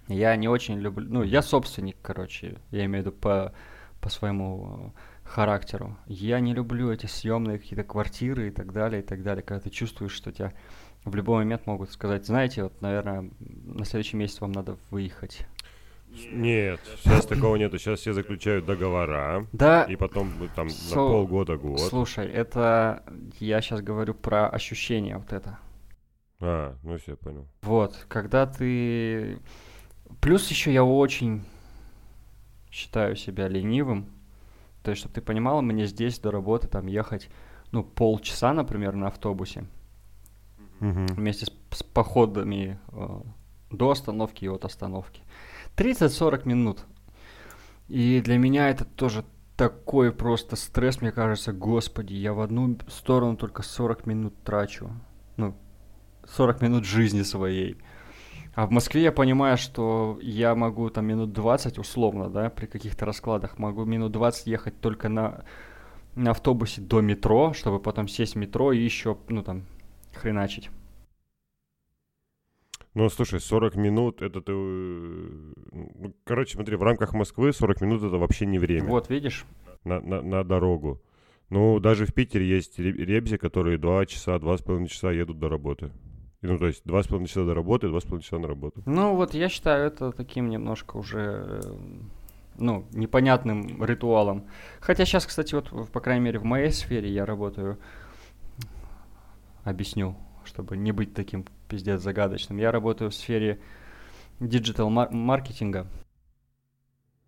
[0.07, 1.07] Я не очень люблю...
[1.07, 2.57] Ну, я собственник, короче.
[2.71, 3.53] Я имею в виду по,
[4.01, 5.97] по своему характеру.
[6.07, 9.69] Я не люблю эти съемные какие-то квартиры и так далее, и так далее, когда ты
[9.69, 10.53] чувствуешь, что тебя
[11.05, 15.45] в любой момент могут сказать, знаете, вот, наверное, на следующий месяц вам надо выехать.
[16.31, 17.79] Нет, сейчас такого нету.
[17.79, 19.47] Сейчас все заключают договора.
[19.51, 21.79] Да, И потом там на Со- полгода, год.
[21.79, 23.03] слушай, это
[23.39, 25.57] я сейчас говорю про ощущение вот это.
[26.39, 27.47] А, ну все, понял.
[27.63, 29.39] Вот, когда ты...
[30.21, 31.43] Плюс еще я очень
[32.69, 34.05] считаю себя ленивым.
[34.83, 37.29] То есть, чтобы ты понимал, мне здесь до работы там ехать,
[37.71, 39.65] ну, полчаса, например, на автобусе.
[40.79, 41.05] Мгм.
[41.07, 43.21] вместе с, с походами э,
[43.71, 45.21] до остановки и от остановки.
[45.75, 46.85] 30-40 минут.
[47.87, 53.37] И для меня это тоже такой просто стресс, мне кажется, господи, я в одну сторону
[53.37, 54.91] только 40 минут трачу.
[55.37, 55.55] Ну,
[56.27, 57.77] 40 минут жизни своей.
[58.55, 63.05] А в Москве я понимаю, что я могу там минут 20 условно, да, при каких-то
[63.05, 65.43] раскладах, могу минут 20 ехать только на,
[66.15, 69.63] на автобусе до метро, чтобы потом сесть в метро и еще, ну там,
[70.15, 70.69] хреначить.
[72.95, 74.51] Ну, слушай, 40 минут, это ты...
[74.51, 79.45] э, ну, короче, смотри, в рамках Москвы 40 минут это вообще не время Вот, видишь?
[79.83, 81.01] на, на, на дорогу.
[81.49, 85.91] Ну, даже в Питере есть ре- ребзи, которые 2 часа, 2,5 часа едут до работы.
[86.41, 88.83] Ну, то есть 2,5 часа до работы, 2,5 часа на работу.
[88.85, 91.75] Ну, вот я считаю это таким немножко уже, э,
[92.59, 94.45] ну, непонятным ритуалом.
[94.81, 97.79] Хотя сейчас, кстати, вот, по крайней мере, в моей сфере я работаю,
[99.63, 102.57] объясню, чтобы не быть таким пиздец загадочным.
[102.57, 103.59] Я работаю в сфере
[104.39, 105.87] диджитал-маркетинга,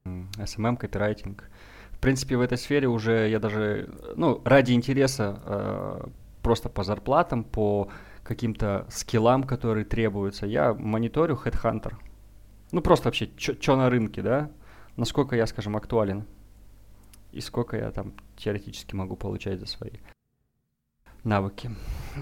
[0.04, 1.50] SMM, копирайтинг.
[1.92, 6.08] В принципе, в этой сфере уже я даже, ну, ради интереса, э,
[6.42, 7.90] просто по зарплатам, по
[8.24, 11.94] каким-то скиллам, которые требуются, я мониторю Headhunter.
[12.72, 14.52] Ну, просто вообще, что на рынке, да?
[14.98, 16.26] Насколько я, скажем, актуален.
[17.32, 19.92] И сколько я там теоретически могу получать за свои
[21.26, 21.72] навыки.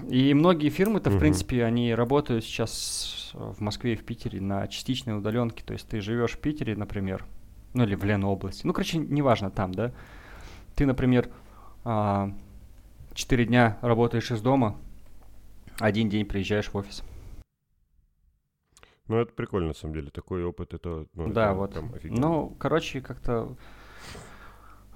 [0.08, 1.20] И многие фирмы-то, в Мгм.
[1.20, 5.62] принципе, они работают сейчас в Москве и в Питере на частичной удаленке.
[5.64, 7.24] То есть ты живешь в Питере, например,
[7.74, 8.66] ну или в Ленобласти.
[8.66, 9.92] Ну, короче, неважно там, да.
[10.74, 11.30] Ты, например,
[11.84, 12.32] а,
[13.12, 14.76] четыре дня работаешь из дома,
[15.78, 17.04] один день приезжаешь в офис.
[19.06, 20.10] Ну, это прикольно, на самом деле.
[20.10, 21.06] Такой опыт, это...
[21.14, 21.70] Ну, да, это вот.
[21.72, 21.92] прям.
[22.04, 23.54] Ну, короче, как-то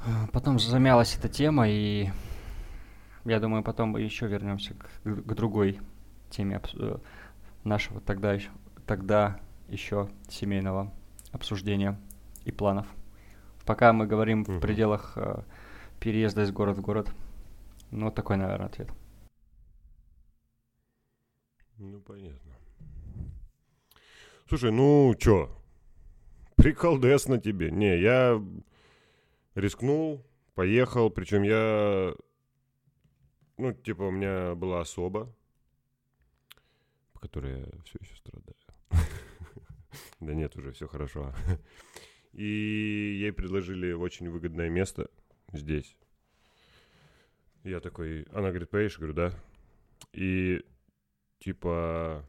[0.06, 2.08] э, потом замялась эта тема, и
[3.24, 5.80] я думаю, потом мы еще вернемся к, к другой
[6.30, 6.98] теме э,
[7.64, 8.50] нашего тогда еще,
[8.86, 10.92] тогда еще семейного
[11.32, 11.98] обсуждения
[12.44, 12.86] и планов.
[13.66, 14.60] Пока мы говорим в Мгм.
[14.60, 15.42] пределах э,
[16.00, 17.12] переезда из города в город.
[17.90, 18.90] Ну, вот такой, наверное, ответ.
[21.76, 22.52] Ну, понятно.
[24.48, 25.50] Слушай, ну, чё?
[26.56, 27.70] Приколдес на тебе.
[27.70, 28.42] Не, я
[29.54, 32.14] рискнул, поехал, причем я...
[33.58, 35.34] Ну, типа, у меня была особа,
[37.12, 38.56] по которой я все еще страдаю.
[40.20, 41.34] Да нет, уже все хорошо.
[42.32, 45.10] И ей предложили очень выгодное место
[45.52, 45.96] здесь.
[47.64, 48.92] Я такой, она говорит, поедешь?
[48.94, 49.32] Я говорю, да.
[50.12, 50.64] И
[51.40, 52.24] типа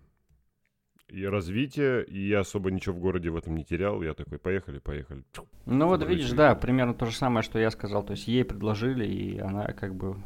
[1.09, 4.01] и развитие, и я особо ничего в городе в этом не терял.
[4.01, 5.23] Я такой, поехали, поехали.
[5.65, 8.03] Ну вот видишь, да, примерно то же самое, что я сказал.
[8.03, 10.17] То есть ей предложили, и она как бы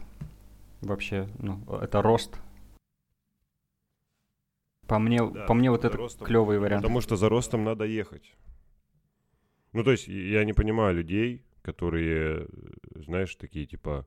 [0.83, 2.39] вообще, ну, это рост.
[4.87, 6.27] По мне, Да, по мне вот это ростом.
[6.27, 6.83] клевый вариант.
[6.83, 8.35] Потому что за ростом надо ехать.
[9.71, 12.47] Ну, то есть, я не понимаю людей, которые,
[12.95, 14.05] знаешь, такие типа,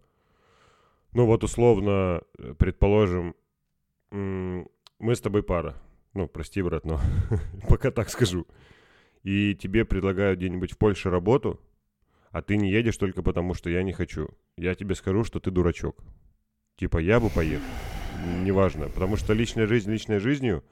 [1.12, 3.34] ну вот условно, э, предположим,
[4.10, 5.74] мы с тобой пара.
[6.14, 7.00] Ну, прости, брат, но
[7.68, 8.46] пока так скажу.
[9.22, 11.60] И тебе предлагают где-нибудь в Польше работу,
[12.30, 14.28] а ты не едешь только потому, что я не хочу.
[14.56, 15.96] Я тебе скажу, что ты дурачок.
[16.76, 17.64] Типа, я бы поехал.
[18.42, 18.88] Неважно.
[18.88, 20.64] Потому что личная жизнь личной жизнью,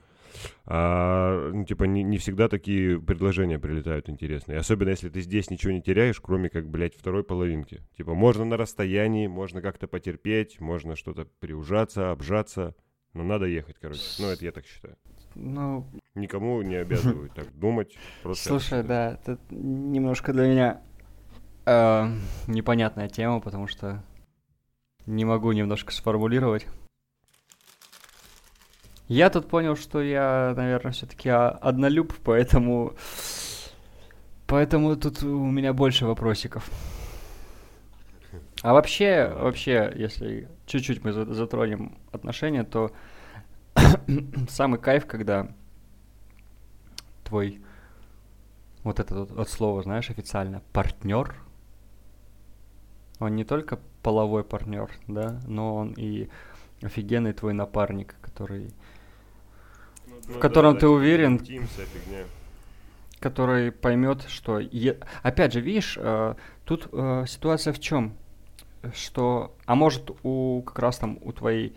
[0.67, 4.59] а, ну, типа, не, не всегда такие предложения прилетают интересные.
[4.59, 7.83] Особенно, если ты здесь ничего не теряешь, кроме как, блядь, второй половинки.
[7.97, 12.75] Типа, можно на расстоянии, можно как-то потерпеть, можно что-то приужаться, обжаться.
[13.13, 14.03] Но надо ехать, короче.
[14.19, 14.97] Ну, это я так считаю.
[15.35, 17.97] Ну, Никому не обязывают так думать.
[18.23, 20.81] Просто слушай, да, это немножко для меня
[21.67, 22.07] э,
[22.47, 24.05] непонятная тема, потому что
[25.07, 26.67] не могу немножко сформулировать.
[29.09, 32.95] Я тут понял, что я, наверное, все-таки однолюб, поэтому...
[34.47, 36.71] Поэтому тут у меня больше вопросиков.
[38.63, 42.93] А вообще, вообще, если чуть-чуть мы за- затронем отношения, то
[44.49, 45.49] самый кайф, когда
[47.25, 47.63] твой
[48.85, 51.35] вот это вот, вот слово, знаешь, официально, партнер,
[53.19, 56.29] Он не только половой партнер, да, но он и
[56.83, 58.71] офигенный твой напарник, который,
[60.07, 61.41] Ну в котором да, ты да, уверен,
[63.19, 64.59] который поймет, что...
[64.61, 66.35] е- Опять же, видишь, э,
[66.67, 68.15] тут э, ситуация в чем?
[68.93, 69.57] Что...
[69.65, 71.75] А может, у как раз там у твоей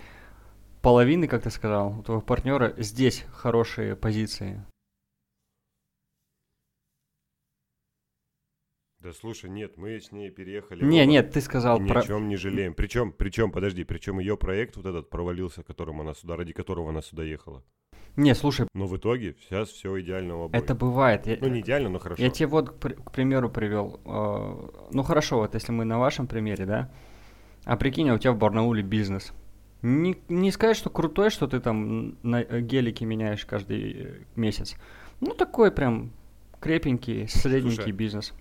[0.81, 4.61] половины, как ты сказал, у твоего партнера здесь хорошие позиции.
[9.07, 10.83] Да слушай, нет, мы с ней переехали.
[10.83, 12.01] Не, оба, нет, ты сказал ни про...
[12.01, 12.73] о чем не жалеем.
[12.73, 17.01] Причем, причем, подожди, причем ее проект вот этот провалился, которым она сюда, ради которого она
[17.01, 17.63] сюда ехала.
[18.17, 20.61] Не, слушай, Но в итоге сейчас все идеально у обоих.
[20.61, 21.25] это бывает.
[21.25, 22.21] Я- Ну, не идеально, но хорошо.
[22.21, 24.01] Я тебе вот, к примеру, привел.
[24.03, 26.91] э, ну хорошо, вот если мы на вашем примере, да.
[27.63, 29.31] А прикинь, а у тебя в Барнауле бизнес.
[29.83, 34.75] Не, не сказать, что крутой, что ты там на э, гелике меняешь каждый э, месяц.
[35.21, 36.11] Ну такой прям
[36.59, 38.33] крепенький, средненький Слушай, бизнес.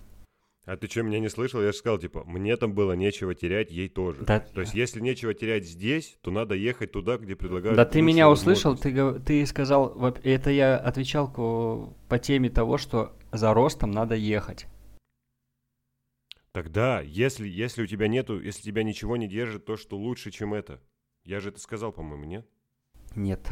[0.67, 1.61] А ты что, меня не слышал?
[1.61, 4.25] Я же сказал, типа, мне там было нечего терять, ей тоже.
[4.25, 8.01] Да- То есть, если нечего терять здесь, то надо ехать туда, где предлагают Да ты
[8.01, 14.15] меня услышал, ты, ты сказал, это я отвечал по теме того, что за ростом надо
[14.15, 14.67] ехать.
[16.51, 20.53] Тогда, если, если у тебя нету, если тебя ничего не держит, то что лучше, чем
[20.53, 20.81] это?
[21.23, 22.45] Я же это сказал, по-моему, нет?
[23.15, 23.47] Нет,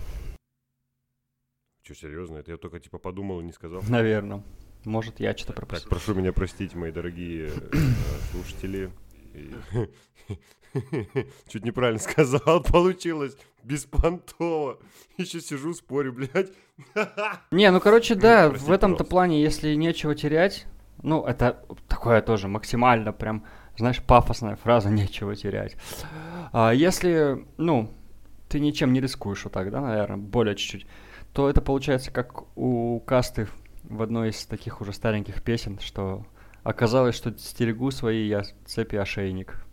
[1.82, 2.40] Что, серьезно?
[2.40, 3.82] Это я только, типа, подумал и не сказал.
[3.88, 4.44] наверное.
[4.86, 5.90] Может, я что-то Так, пропустил.
[5.90, 7.78] прошу меня простить, мои дорогие э,
[8.32, 8.92] слушатели.
[11.48, 14.80] Чуть неправильно сказал, получилось беспонтово.
[15.18, 16.52] Еще сижу, спорю, блядь.
[17.52, 19.06] Не, ну короче, да, прости, в этом-то пожалуйста.
[19.06, 20.66] плане, если нечего терять,
[21.02, 23.46] ну, это такое тоже максимально прям,
[23.78, 25.76] знаешь, пафосная фраза «нечего терять».
[26.52, 27.92] А если, ну,
[28.50, 30.88] ты ничем не рискуешь вот так, да, наверное, более чуть-чуть,
[31.34, 33.48] то это получается как у Касты
[33.90, 36.26] в одной из таких уже стареньких песен, что
[36.64, 39.66] оказалось, что стерегу свои я цепи ошейник.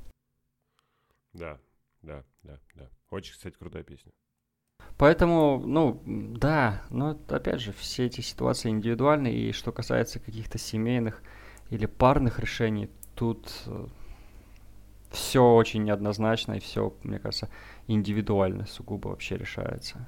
[1.32, 1.58] Да,
[2.02, 2.90] да, да, да.
[3.10, 4.12] Очень, кстати, крутая песня.
[4.98, 11.22] Поэтому, ну, да, но опять же, все эти ситуации индивидуальны, и что касается каких-то семейных
[11.70, 13.50] или парных решений, тут
[15.10, 17.48] все очень неоднозначно, и все, мне кажется,
[17.86, 20.06] индивидуально сугубо вообще решается.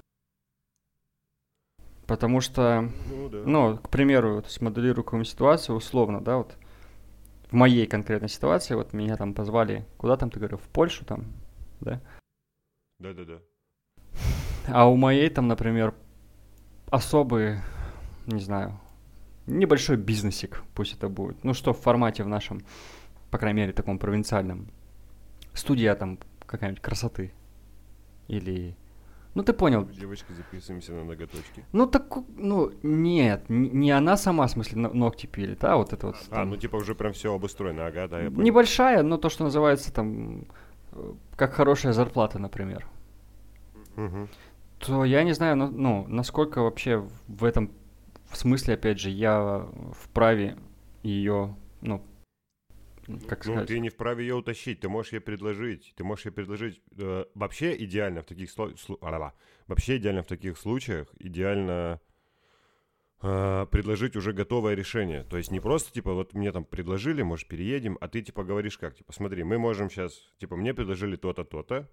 [2.06, 3.42] Потому что, Ну, да.
[3.46, 6.56] ну, к примеру, вот смоделирую какую-нибудь ситуацию, условно, да, вот
[7.50, 11.24] в моей конкретной ситуации, вот меня там позвали, куда там, ты говорил, в Польшу там,
[11.80, 12.00] да?
[12.98, 13.38] Да-да-да.
[14.66, 15.94] А у моей там, например,
[16.90, 17.60] особый,
[18.26, 18.78] не знаю,
[19.46, 21.42] небольшой бизнесик, пусть это будет.
[21.44, 22.62] Ну что в формате в нашем,
[23.30, 24.68] по крайней мере, таком провинциальном.
[25.52, 27.32] Студия там какая-нибудь красоты.
[28.28, 28.76] Или...
[29.34, 29.84] Ну ты понял.
[29.86, 31.64] Девочки, записываемся на ноготочки.
[31.72, 36.08] Ну так, ну нет, не она сама, в смысле, но- ногти пилит, а вот это
[36.08, 36.16] вот.
[36.30, 38.44] А, там ну типа уже прям все обустроено, ага, да, я понял.
[38.44, 40.44] Небольшая, но то, что называется там,
[40.92, 42.86] э, как хорошая зарплата, например.
[43.96, 44.28] Мгм.
[44.80, 47.70] то я не знаю, ну, ну, насколько вообще в этом
[48.34, 50.56] в смысле, опять же, я вправе
[51.04, 52.02] ее, ну,
[53.28, 55.92] как Ну, сказать, ты не вправе ее утащить, ты можешь ей предложить.
[55.96, 56.80] Ты можешь ей предложить.
[56.98, 59.32] э, вообще идеально в таких сло- слу-.
[59.66, 62.00] Вообще идеально в таких случаях идеально
[63.22, 65.24] э, предложить уже готовое решение.
[65.24, 68.78] То есть не просто типа вот мне там предложили, может переедем, а ты типа говоришь
[68.78, 71.88] как, типа смотри, мы можем сейчас, типа мне предложили то-то, то-то,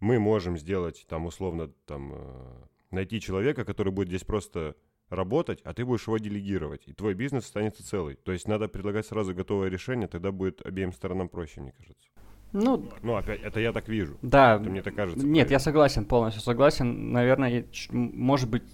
[0.00, 4.76] мы можем сделать там условно там э, найти человека, который будет здесь просто
[5.12, 8.16] работать, а ты будешь его делегировать, и твой бизнес останется целый.
[8.16, 12.08] То есть надо предлагать сразу готовое решение, тогда будет обеим сторонам проще, мне кажется.
[12.52, 14.18] ну, Ну, опять, это я так вижу.
[14.22, 15.24] да, Это мне так кажется.
[15.24, 15.58] нет, я правильно.
[15.58, 18.64] согласен, полностью согласен, наверное, я может быть,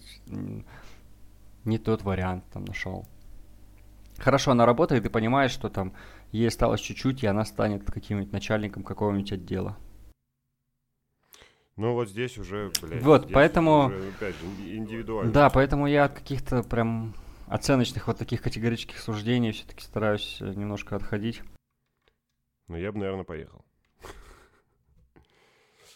[1.65, 3.05] не тот вариант там нашел.
[4.19, 5.93] Хорошо, она работает, и понимаешь, что там
[6.33, 9.77] ей осталось чуть-чуть, и она станет каким-нибудь начальником какого-нибудь отдела.
[11.79, 13.03] Ну, вот здесь уже, блядь.
[13.03, 15.33] Вот, поэтому- уже, опять же, индивидуально.
[15.33, 17.15] Да, поэтому я от каких-то прям
[17.47, 21.41] оценочных вот таких категорических суждений все-таки стараюсь э, немножко отходить.
[22.67, 23.65] Ну, я бы, наверное, поехал.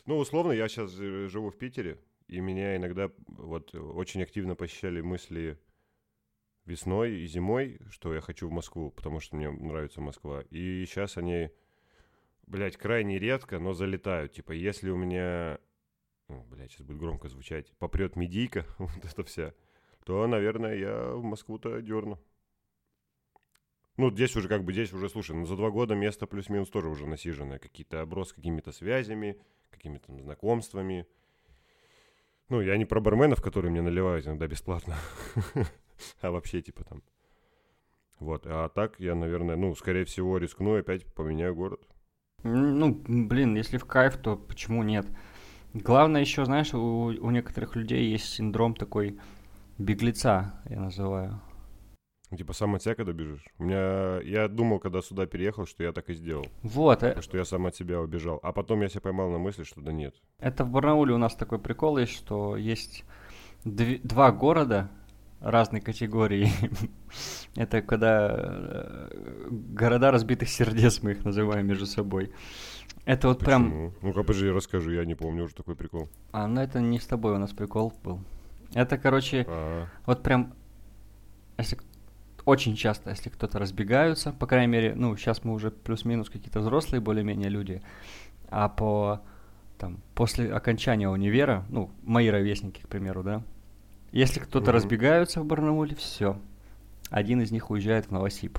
[0.06, 5.58] Ну, условно, я сейчас живу в Питере, и меня иногда вот очень активно посещали мысли
[6.64, 10.42] весной и зимой, что я хочу в Москву, потому что мне нравится Москва.
[10.50, 11.50] И сейчас они,
[12.46, 14.32] блядь, крайне редко, но залетают.
[14.32, 15.58] Типа, если у меня,
[16.32, 19.52] ну, блядь, сейчас будет громко звучать, попрет медийка, вот это вся,
[20.04, 22.18] то, наверное, я в Москву-то дерну.
[23.98, 26.88] Ну, здесь уже как бы, здесь уже, слушай, ну за два года место плюс-минус тоже
[26.88, 27.58] уже насиженное.
[27.58, 29.38] Какие-то оброс какими-то связями,
[29.70, 31.06] какими-то там знакомствами.
[32.48, 34.96] Ну, я не про барменов, которые мне наливают иногда бесплатно,
[36.22, 37.02] а вообще типа там.
[38.18, 41.86] Вот, а так я, наверное, ну, скорее всего, рискну и опять поменяю город.
[42.44, 45.06] Ну, блин, если в кайф, то почему нет?
[45.74, 49.18] Главное еще, знаешь, у, у некоторых людей есть синдром такой
[49.78, 51.40] беглеца, я называю.
[52.36, 53.44] Типа сам от себя когда бежишь.
[53.58, 54.20] У меня...
[54.22, 56.46] Я думал, когда сюда переехал, что я так и сделал.
[56.62, 58.40] Вот, э, Что я сам от себя убежал.
[58.42, 60.14] А потом я себя поймал на мысли, что да нет.
[60.38, 63.04] это в Барнауле у нас такой прикол есть, что есть
[63.66, 64.90] дви- два города
[65.42, 66.50] разной категории.
[67.56, 72.32] Это когда э, города разбитых сердец, мы их называем между собой.
[73.04, 73.92] Это вот прям...
[74.00, 76.08] Ну-ка, подожди, расскажи, я не помню уже такой прикол.
[76.30, 78.20] А, ну это не с тобой у нас прикол был.
[78.74, 80.54] Это, короче, А, Вот прям,
[81.58, 81.78] если
[82.44, 87.00] очень часто, если кто-то разбегаются, по крайней мере, ну, сейчас мы уже плюс-минус какие-то взрослые
[87.00, 87.82] более-менее люди,
[88.48, 89.20] а по,
[89.78, 93.42] там, после окончания универа, ну, мои ровесники, к примеру, да,
[94.12, 94.74] если кто-то Мгм.
[94.76, 96.38] разбегаются в Барнауле, все,
[97.10, 98.58] один из них уезжает в Новосиб.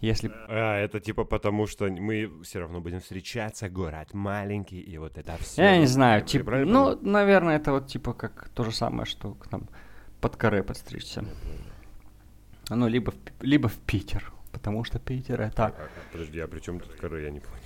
[0.00, 5.16] Если А, это типа потому, что мы все равно будем встречаться, город маленький, и вот
[5.16, 5.62] это все.
[5.62, 9.50] Я не знаю, типа, ну, наверное, это вот типа как то же самое, что к
[9.52, 9.68] нам
[10.20, 11.24] под коре подстричься.
[12.68, 15.74] Ну, либо в, либо в Питер, потому что Питер это...
[16.12, 17.62] Подожди, а при чем тут коры, я не понял.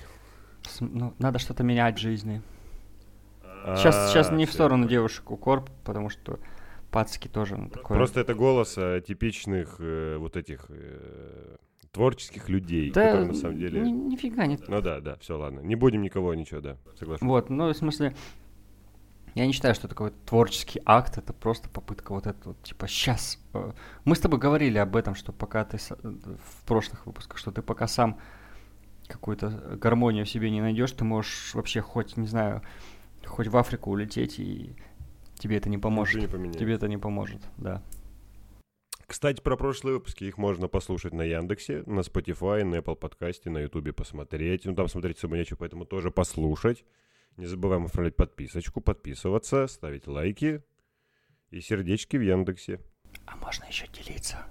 [0.79, 2.41] Ну, надо что-то менять в жизни.
[3.77, 4.89] Сейчас, сейчас А, не в сторону понял.
[4.89, 6.39] девушек укор, потому что
[6.91, 7.97] пацки тоже ну, такое.
[7.97, 11.57] Просто это голос э, типичных э, вот этих э,
[11.91, 13.81] творческих людей, да, которые на самом деле...
[13.81, 14.67] ни- нифига нет.
[14.67, 15.59] Ну да, да, все, ладно.
[15.61, 17.27] Не будем никого ничего, да, соглашусь.
[17.27, 18.15] Вот, ну, в смысле,
[19.35, 22.87] я не считаю, что это какой-то творческий акт, это просто попытка вот это вот, типа,
[22.87, 23.39] сейчас.
[24.03, 27.87] Мы с тобой говорили об этом, что пока ты в прошлых выпусках, что ты пока
[27.87, 28.19] сам
[29.07, 32.61] какую-то гармонию в себе не найдешь, ты можешь вообще хоть, не знаю,
[33.25, 34.75] хоть в Африку улететь, и
[35.39, 36.15] тебе это не поможет.
[36.15, 36.59] Ничего не поменяется.
[36.59, 37.83] Тебе это не поможет, да.
[39.07, 43.59] Кстати, про прошлые выпуски их можно послушать на Яндексе, на Spotify, на Apple подкасте, на
[43.59, 44.65] Ютубе посмотреть.
[44.65, 46.83] Ну, там смотреть особо нечего, поэтому тоже послушать.
[47.37, 50.61] Не забываем оформлять подписочку, подписываться, ставить лайки
[51.51, 52.81] и сердечки в Яндексе.
[53.25, 54.45] А можно еще делиться.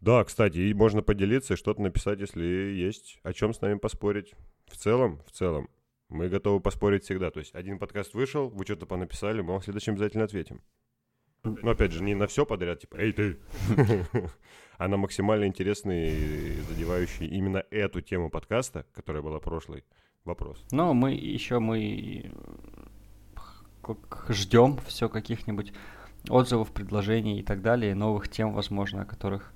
[0.00, 4.34] Да, кстати, и можно поделиться и что-то написать, если есть о чем с нами поспорить.
[4.66, 5.68] В целом, в целом,
[6.12, 7.30] мы готовы поспорить всегда.
[7.30, 10.60] То есть один подкаст вышел, вы что-то понаписали, мы вам в следующем обязательно ответим.
[11.44, 13.38] Но опять же, не на все подряд, типа, эй ты,
[14.78, 19.84] а на максимально интересный, задевающий именно эту тему подкаста, которая была прошлой,
[20.24, 20.64] вопрос.
[20.70, 22.30] Но мы еще мы
[24.28, 25.72] ждем все каких-нибудь
[26.28, 29.52] отзывов, предложений и так далее, новых тем, возможно, о которых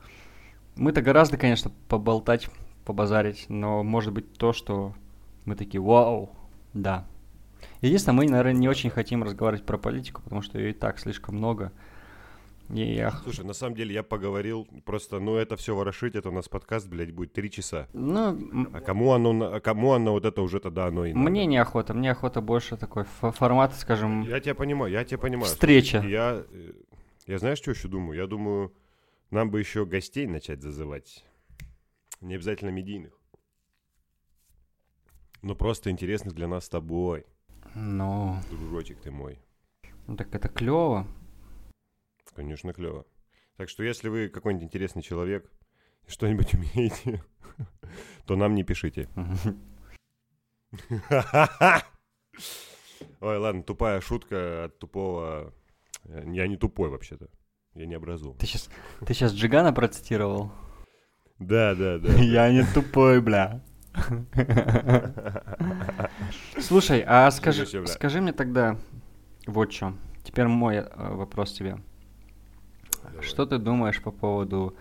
[0.74, 2.48] мы-то гораздо, конечно, поболтать,
[2.84, 4.94] побазарить, но может быть то, что
[5.44, 6.30] мы такие, вау,
[6.74, 7.06] да.
[7.80, 11.36] Единственное, мы, наверное, не очень хотим разговаривать про политику, потому что ее и так слишком
[11.36, 11.72] много.
[12.68, 13.12] И я...
[13.22, 16.88] Слушай, на самом деле я поговорил, просто, ну это все ворошить, это у нас подкаст,
[16.88, 17.86] блядь, будет три часа.
[17.92, 21.30] Ну, А кому оно, а кому оно вот это уже тогда оно и надо?
[21.30, 25.46] мне неохота, мне охота больше такой фо- формат, скажем, Я тебя понимаю, я тебя понимаю.
[25.46, 25.98] встреча.
[26.00, 26.72] Слушай, Я, э,
[27.28, 28.18] я знаешь, что еще думаю?
[28.18, 28.72] Я думаю,
[29.30, 31.24] нам бы еще гостей начать зазывать.
[32.20, 33.12] Не обязательно медийных.
[35.46, 37.24] Но просто интересных для нас с тобой,
[37.76, 39.38] Ну, дружочек ты мой.
[40.08, 41.06] ну так это клево.
[42.34, 43.06] Конечно, клево.
[43.56, 45.48] Так что если вы какой-нибудь интересный человек,
[46.04, 47.22] и что-нибудь умеете,
[48.26, 49.08] то нам не пишите.
[53.20, 55.54] Ой, ладно, тупая шутка от тупого...
[56.08, 57.28] Я не тупой вообще-то.
[57.74, 58.36] Я не образован.
[58.36, 58.68] Ты сейчас,
[59.06, 60.50] ты сейчас Джигана процитировал?
[61.38, 62.12] Да, да, да.
[62.14, 63.62] Я не тупой, бля.
[66.60, 68.76] Слушай, а скажи, скажи мне тогда
[69.46, 69.94] вот что.
[70.22, 71.78] Теперь мой э, вопрос тебе.
[73.20, 74.76] Что ты думаешь по поводу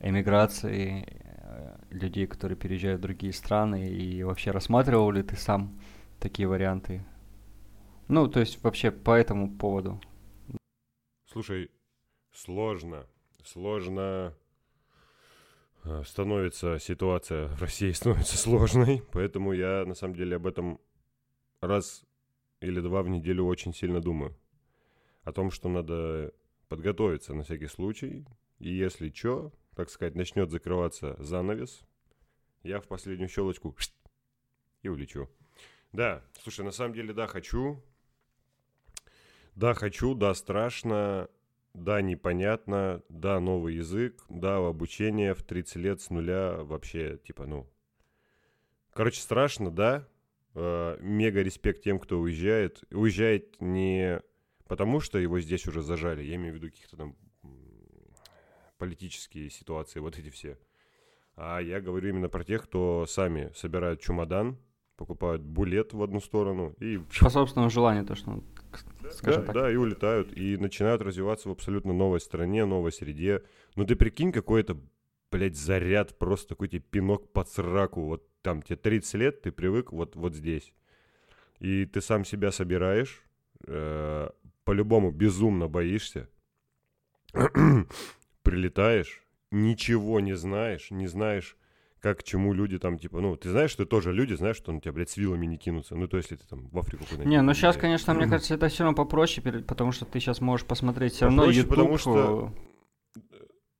[0.00, 5.78] эмиграции э, людей, которые переезжают в другие страны, и вообще рассматривал ли ты сам
[6.20, 7.04] такие варианты?
[8.08, 10.00] Ну, то есть вообще по этому поводу.
[11.24, 11.70] Слушай,
[12.32, 13.06] сложно,
[13.44, 14.34] сложно
[16.04, 20.80] становится ситуация в России становится сложной, поэтому я на самом деле об этом
[21.60, 22.04] раз
[22.60, 24.36] или два в неделю очень сильно думаю.
[25.22, 26.32] О том, что надо
[26.68, 28.26] подготовиться на всякий случай,
[28.58, 31.82] и если что, так сказать, начнет закрываться занавес,
[32.62, 33.76] я в последнюю щелочку
[34.82, 35.28] и улечу.
[35.92, 37.82] Да, слушай, на самом деле, да, хочу.
[39.54, 41.28] Да, хочу, да, страшно,
[41.76, 47.66] да, непонятно, да, новый язык, да, обучение в 30 лет с нуля вообще, типа, ну...
[48.92, 50.08] Короче, страшно, да,
[50.58, 52.82] Э, мега респект тем, кто уезжает.
[52.90, 54.22] Уезжает не
[54.66, 57.14] потому, что его здесь уже зажали, я имею в виду каких-то там
[58.78, 60.58] политические ситуации, вот эти все,
[61.34, 64.58] А я говорю именно про тех, кто сами собирают чемодан,
[64.96, 68.42] покупают булет в одну сторону и По собственному желанию, то, что,
[69.12, 69.54] скажем да, так.
[69.54, 73.42] да, и улетают, и начинают развиваться в абсолютно новой стране, новой среде.
[73.74, 74.76] Ну ты прикинь, какой это,
[75.30, 78.02] блядь, заряд, просто такой тебе пинок под сраку.
[78.02, 80.72] Вот там тебе 30 лет, ты привык вот, вот здесь.
[81.58, 83.22] И ты сам себя собираешь,
[83.66, 84.28] э,
[84.64, 86.28] по-любому безумно боишься,
[88.42, 91.56] прилетаешь, ничего не знаешь, не знаешь,
[92.06, 94.70] как к чему люди там, типа, ну, ты знаешь, что ты тоже люди, знаешь, что
[94.70, 95.96] на тебя, блядь, с вилами не кинутся.
[95.96, 97.26] Ну, то если ты там в Африку куда-нибудь.
[97.26, 97.80] Не, ну сейчас, поедешь.
[98.04, 101.46] конечно, мне кажется, это все равно попроще, потому что ты сейчас можешь посмотреть все равно
[101.46, 101.68] YouTube.
[101.68, 102.52] потому что-
[103.16, 103.20] э,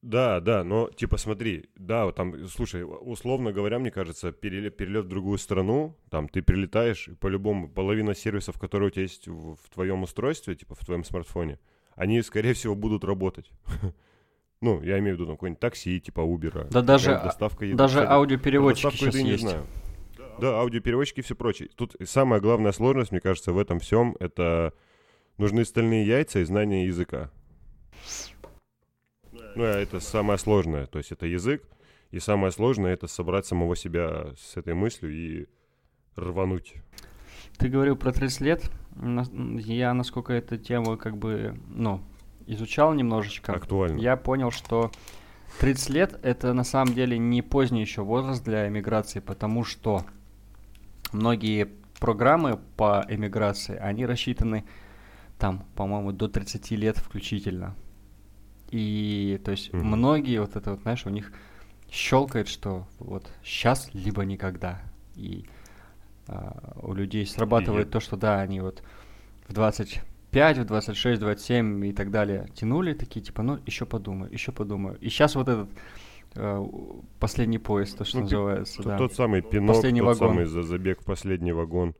[0.02, 5.04] Да, да, но типа смотри, да, вот там, слушай, условно говоря, мне кажется, перелет, перелет
[5.04, 9.54] в другую страну, там ты прилетаешь, и по-любому половина сервисов, которые у тебя есть в,
[9.54, 11.60] в твоем устройстве, типа в твоем смартфоне,
[11.94, 13.52] они, скорее всего, будут работать.
[14.66, 16.68] Ну, я имею в виду там какое-нибудь такси, типа Uber.
[16.70, 17.76] Да даже- доставка еды.
[17.76, 19.42] Даже Кстати, аудиопереводчики сейчас еды не есть.
[19.44, 19.64] знаю.
[20.40, 21.68] Да, аудиопереводчики и все прочее.
[21.76, 24.72] Тут самая главная сложность, мне кажется, в этом всем, это
[25.38, 27.30] нужны стальные яйца и знание языка.
[29.54, 30.86] Ну, а это самое сложное.
[30.86, 31.62] То есть это язык,
[32.10, 35.46] и самое сложное это собрать самого себя с этой мыслью и
[36.16, 36.74] рвануть.
[37.56, 38.70] Ты говорил про 30 лет.
[39.60, 42.00] Я, насколько эту тему как бы, ну,
[42.46, 43.98] изучал немножечко, Актуально.
[44.00, 44.90] я понял, что
[45.60, 50.04] 30 лет это на самом деле не поздний еще возраст для эмиграции, потому что
[51.12, 51.68] многие
[52.00, 54.64] программы по эмиграции, они рассчитаны
[55.38, 57.74] там, по-моему, до 30 лет включительно.
[58.70, 59.86] И, то есть, Мгм.
[59.86, 61.32] многие вот это вот, знаешь, у них
[61.90, 64.80] щелкает, что вот сейчас либо никогда.
[65.14, 65.46] И
[66.28, 68.82] а, у людей срабатывает я- то, что да, они вот
[69.46, 69.52] в
[70.36, 74.98] 25, в 26, 27 и так далее тянули, такие типа, ну, еще подумаю, еще подумаю.
[75.00, 75.68] И сейчас вот этот
[76.34, 76.64] э,
[77.18, 78.98] последний поезд, то, что Ну, называется, да.
[78.98, 80.28] Тот самый пинок, Последний тот вагон.
[80.28, 81.94] самый за- забег в последний вагон.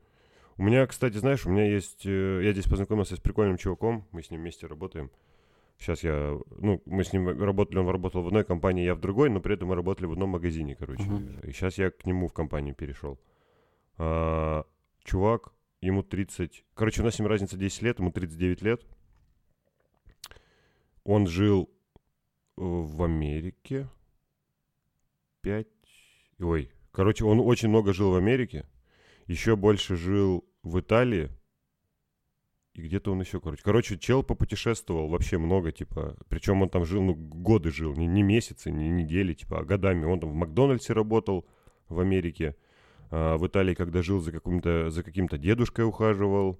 [0.57, 2.05] У меня, кстати, знаешь, у меня есть...
[2.05, 5.09] э, Я здесь познакомился с прикольным чуваком, мы с ним вместе работаем.
[5.79, 6.37] Сейчас я...
[6.59, 9.53] Ну, мы с ним работали, он работал в одной компании, я в другой, но при
[9.55, 11.03] этом мы работали в одном магазине, короче.
[11.03, 11.39] Мгм.
[11.43, 13.19] И сейчас я к нему в компанию перешел.
[13.99, 14.63] А,
[15.03, 16.63] чувак, ему 30...
[16.73, 18.85] Короче, у нас с ним разница 10 лет, ему 39 лет.
[21.03, 21.69] Он жил
[22.57, 23.87] э, в Америке
[25.41, 25.67] 5...
[26.39, 28.65] Ой, короче, он очень много жил в Америке,
[29.25, 31.31] еще больше жил в Италии,
[32.77, 33.63] и где-то он еще, короче.
[33.63, 38.21] Короче, чел попутешествовал вообще много, типа, причем он там жил, ну, годы жил, не, не
[38.21, 40.05] месяцы, не недели, типа, а годами.
[40.05, 41.47] Он там в Макдональдсе работал
[41.89, 42.55] в Америке,
[43.09, 46.59] в Италии, когда жил за каким-то, за каким-то дедушкой ухаживал.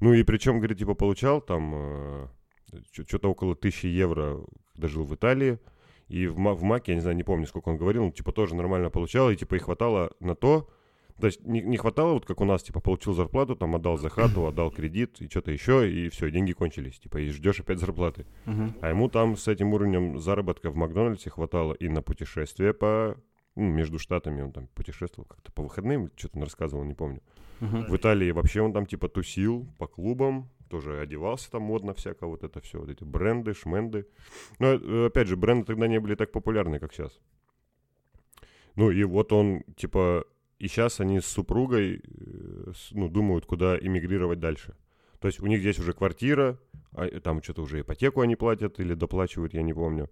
[0.00, 2.30] Ну и причем, говорит, типа, получал там
[2.92, 4.40] что-то около тысячи евро,
[4.72, 5.58] когда жил в Италии.
[6.08, 8.54] И в, в Маке, я не знаю, не помню, сколько он говорил, но, типа, тоже
[8.54, 10.68] нормально получал, и, типа, и хватало на то,
[11.20, 14.08] то есть не, не хватало, вот как у нас, типа, получил зарплату, там, отдал за
[14.08, 18.26] хату, отдал кредит и что-то еще, и все, деньги кончились, типа, и ждешь опять зарплаты.
[18.46, 18.74] Мгм.
[18.80, 23.16] А ему там с этим уровнем заработка в Макдональдсе хватало и на путешествия по, ну,
[23.56, 27.22] между штатами, он там путешествовал как-то по выходным, что-то он рассказывал, не помню.
[27.60, 27.84] Мгм.
[27.86, 32.42] В Италии вообще он там, типа, тусил по клубам, тоже одевался там модно всяко, вот
[32.42, 34.06] это все, вот эти бренды, шменды.
[34.58, 37.20] Но, э, опять же, бренды тогда не были так популярны, как сейчас.
[38.74, 40.24] Ну, и вот он, типа,
[40.58, 44.74] и сейчас они с супругой, э, ну, думают, куда эмигрировать дальше.
[45.20, 46.58] То есть у них здесь уже квартира,
[46.92, 50.10] а, там что-то уже ипотеку они платят или доплачивают, я не помню.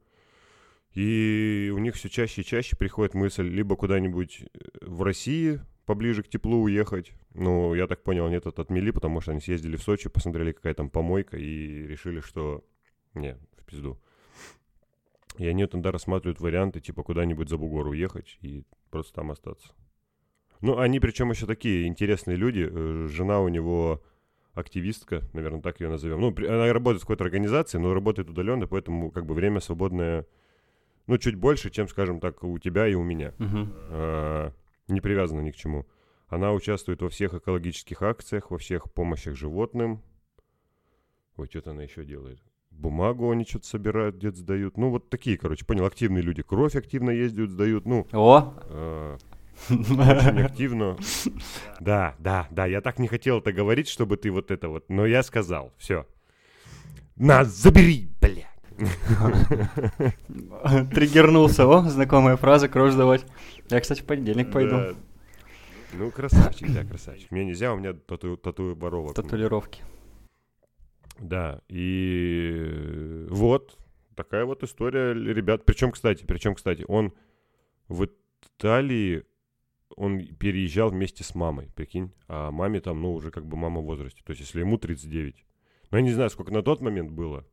[0.95, 6.23] И у них все чаще и чаще приходит мысль либо куда-нибудь э, в России поближе
[6.23, 7.13] к теплу уехать.
[7.35, 10.75] Ну, я так понял, они этот отмели, потому что они съездили в Сочи, посмотрели, какая
[10.75, 12.63] там помойка, и решили, что
[13.15, 13.99] не, в пизду.
[15.39, 19.69] И они тогда рассматривают варианты, типа, куда-нибудь за бугор уехать и просто там остаться.
[20.61, 22.69] Ну, они причем еще такие интересные люди.
[22.71, 24.03] Э, Жена у него
[24.55, 26.21] активистка, наверное, так ее назовем.
[26.21, 30.27] Ну, она работает в какой-то организации, но работает удаленно, поэтому как бы время свободное,
[31.07, 33.35] ну, чуть больше, чем, скажем так, у тебя и у меня.
[33.91, 34.53] А,
[34.89, 35.87] не привязана ни к чему.
[36.29, 40.03] Она участвует во всех экологических акциях, во всех помощях животным.
[41.37, 42.41] Ой, что-то она еще делает.
[42.71, 44.77] Бумагу они что-то собирают, где-то сдают.
[44.79, 46.43] Ну, вот такие, короче, понял, активные люди.
[46.43, 47.85] Кровь активно ездят, сдают.
[47.85, 48.55] Ну, О!
[48.65, 49.19] э,
[49.71, 50.97] очень активно.
[51.81, 55.07] Да, да, да, я так не хотел это говорить, чтобы ты вот это вот, но
[55.07, 56.07] я сказал, все.
[57.17, 58.12] На, забери.
[60.95, 63.27] Триггернулся, о, знакомая фраза, кровь сдавать.
[63.71, 64.97] Я, кстати, в понедельник пойду.
[65.93, 67.31] Ну, красавчик, да, красавчик.
[67.31, 69.15] Мне нельзя, у меня тату, татуировок.
[69.15, 69.83] Татуировки.
[71.19, 73.79] Да, и вот
[74.17, 75.65] такая вот история, ребят.
[75.65, 77.13] Причем, кстати, причем, кстати, он
[77.89, 78.09] в,
[78.59, 79.25] Италии
[79.97, 82.13] он переезжал вместе с мамой, прикинь.
[82.29, 84.23] А маме там, ну, уже как бы мама в возрасте.
[84.25, 85.45] То есть, если ему 39.
[85.91, 87.47] Ну, я не знаю, сколько на тот момент было.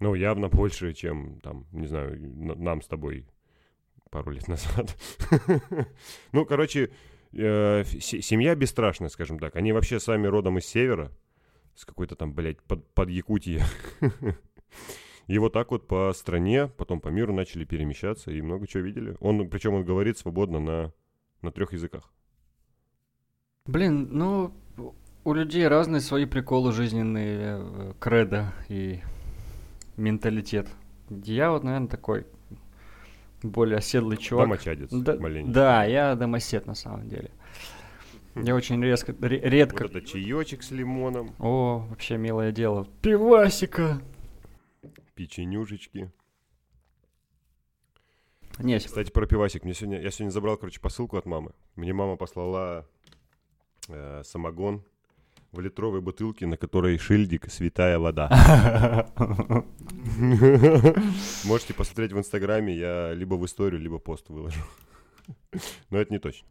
[0.00, 3.26] Ну, явно больше, чем, там, не знаю, нам с тобой
[4.10, 4.96] пару лет назад.
[6.32, 6.90] Ну, короче,
[7.32, 9.56] э, се- семья бесстрашная, скажем так.
[9.56, 11.12] Они вообще сами родом из севера.
[11.74, 13.62] С какой-то там, блядь, под, под Якутии.
[15.26, 19.16] И вот так вот по стране, потом по миру начали перемещаться и много чего видели.
[19.20, 20.92] Он, причем он говорит свободно на,
[21.42, 22.12] на трех языках.
[23.66, 24.54] Блин, ну,
[25.24, 29.00] у людей разные свои приколы жизненные, э, кредо и
[29.96, 30.68] менталитет.
[31.10, 32.26] Я вот, наверное, такой
[33.42, 34.46] более оседлый чувак.
[34.46, 35.52] Домочадец Да, маленький.
[35.52, 37.30] да, я домосед на самом деле.
[38.34, 39.84] Я очень резко, ре- редко...
[39.84, 42.86] Вот это чаечек с лимоном, О, вообще милое дело.
[43.00, 44.00] Пивасика.
[45.14, 46.10] печенюшечки.
[48.58, 49.64] Не, с- Кстати, про пивасик.
[49.64, 51.52] Мне сегодня, я сегодня забрал, короче, посылку от мамы.
[51.76, 52.86] Мне мама послала
[53.88, 54.82] э, самогон
[55.56, 58.28] в литровой бутылке, на которой шильдик «Святая вода».
[61.44, 64.60] Можете посмотреть в Инстаграме, я либо в историю, либо пост выложу.
[65.90, 66.46] Но это не точно.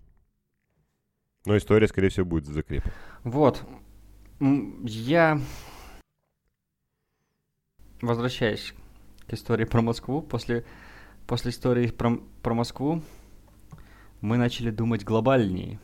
[1.46, 2.92] Но история, скорее всего, будет за закрепом.
[3.24, 3.64] Вот.
[4.40, 5.40] Я...
[8.02, 8.74] Возвращаясь
[9.28, 10.66] к истории про Москву, после,
[11.28, 13.02] после истории про, про Москву
[14.22, 15.80] мы начали думать глобальнее.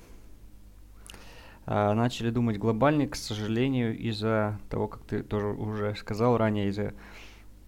[1.74, 6.93] А, начали думать глобальнее, к сожалению, из-за того, как ты тоже уже сказал ранее, из-за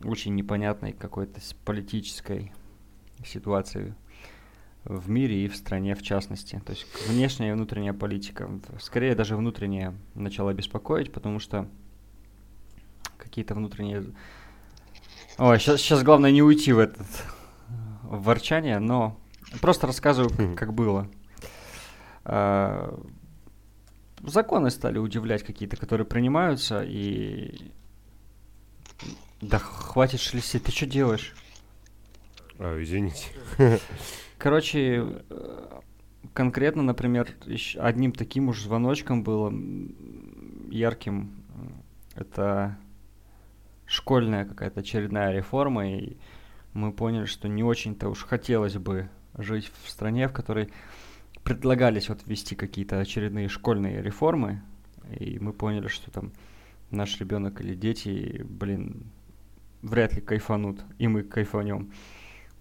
[0.04, 2.52] очень непонятной какой-то политической
[3.26, 3.96] ситуации
[4.84, 6.62] в мире и в стране в частности.
[6.66, 8.50] То есть внешняя и внутренняя политика.
[8.78, 11.70] Скорее даже внутренняя начала беспокоить, потому что
[13.18, 14.04] какие-то внутренние...
[15.38, 17.08] Ой, сейчас, сейчас главное не уйти в этот
[18.04, 19.18] в ворчание, но
[19.62, 21.08] просто рассказываю, как было.
[24.24, 27.72] Законы стали удивлять какие-то, которые принимаются, и...
[29.42, 31.36] Да хватит шелестеть, ты что делаешь?
[32.58, 33.28] А, извините.
[34.38, 35.80] Короче, э,
[36.34, 37.28] конкретно, например,
[37.78, 39.54] одним таким уж звоночком было
[40.70, 41.44] ярким.
[42.16, 42.78] э, Это
[43.86, 46.18] школьная какая-то очередная реформа, и
[46.74, 50.72] мы поняли, что не очень-то уж хотелось бы жить в стране, в которой
[51.44, 54.62] предлагались вот ввести какие-то очередные школьные реформы,
[55.20, 56.32] и мы поняли, что там
[56.92, 59.12] наш ребенок или дети, блин,
[59.82, 61.92] вряд ли кайфанут, и мы кайфанем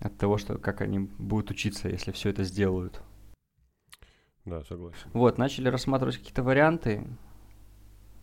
[0.01, 3.01] от того, что как они будут учиться, если все это сделают.
[4.45, 5.09] Да, согласен.
[5.13, 7.07] Вот, начали рассматривать какие-то варианты.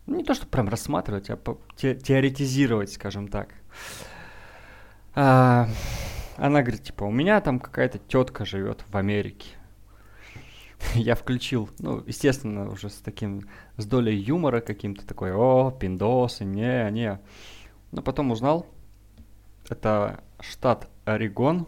[0.06, 1.38] Ну, Не то, что прям рассматривать, а
[1.76, 3.54] те- теоретизировать, скажем так.
[5.14, 5.68] А,
[6.36, 9.56] она говорит, типа, у меня там какая-то тетка живет в Америке.
[10.94, 16.90] Я включил, ну, естественно, уже с таким, с долей юмора каким-то такой, о, пиндосы, не,
[16.90, 17.20] не.
[17.92, 18.66] Но потом узнал,
[19.68, 21.66] это штат Орегон.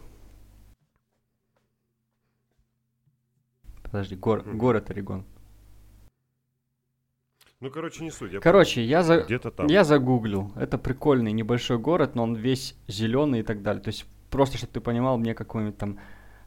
[3.83, 5.25] Подожди, гор- город Орегон.
[7.59, 8.33] Ну, короче, не суть.
[8.33, 9.21] я Короче, я за...
[9.21, 9.67] Где-то там.
[9.67, 10.51] Я загуглил.
[10.57, 13.81] Это прикольный небольшой город, но он весь зеленый и так далее.
[13.81, 15.99] То есть, просто чтобы ты понимал, мне какой-нибудь там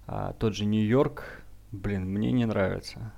[0.07, 3.13] а, тот же Нью-Йорк, блин, мне не нравится.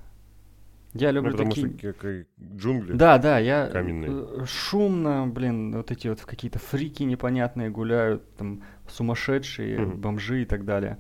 [0.95, 1.69] Я Ну, люблю потому такие...
[1.79, 2.27] что как и
[2.57, 2.93] джунгли.
[2.95, 4.11] Да, да, я каменные.
[4.43, 10.01] э, шумно, блин, вот эти вот какие-то фрики непонятные гуляют, там сумасшедшие, Мгм.
[10.01, 10.99] бомжи и так далее.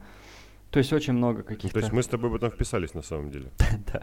[0.70, 1.72] То есть очень много Ну, каких-то.
[1.74, 3.51] То есть мы с тобой в этом вписались на самом деле.
[3.92, 4.03] Да.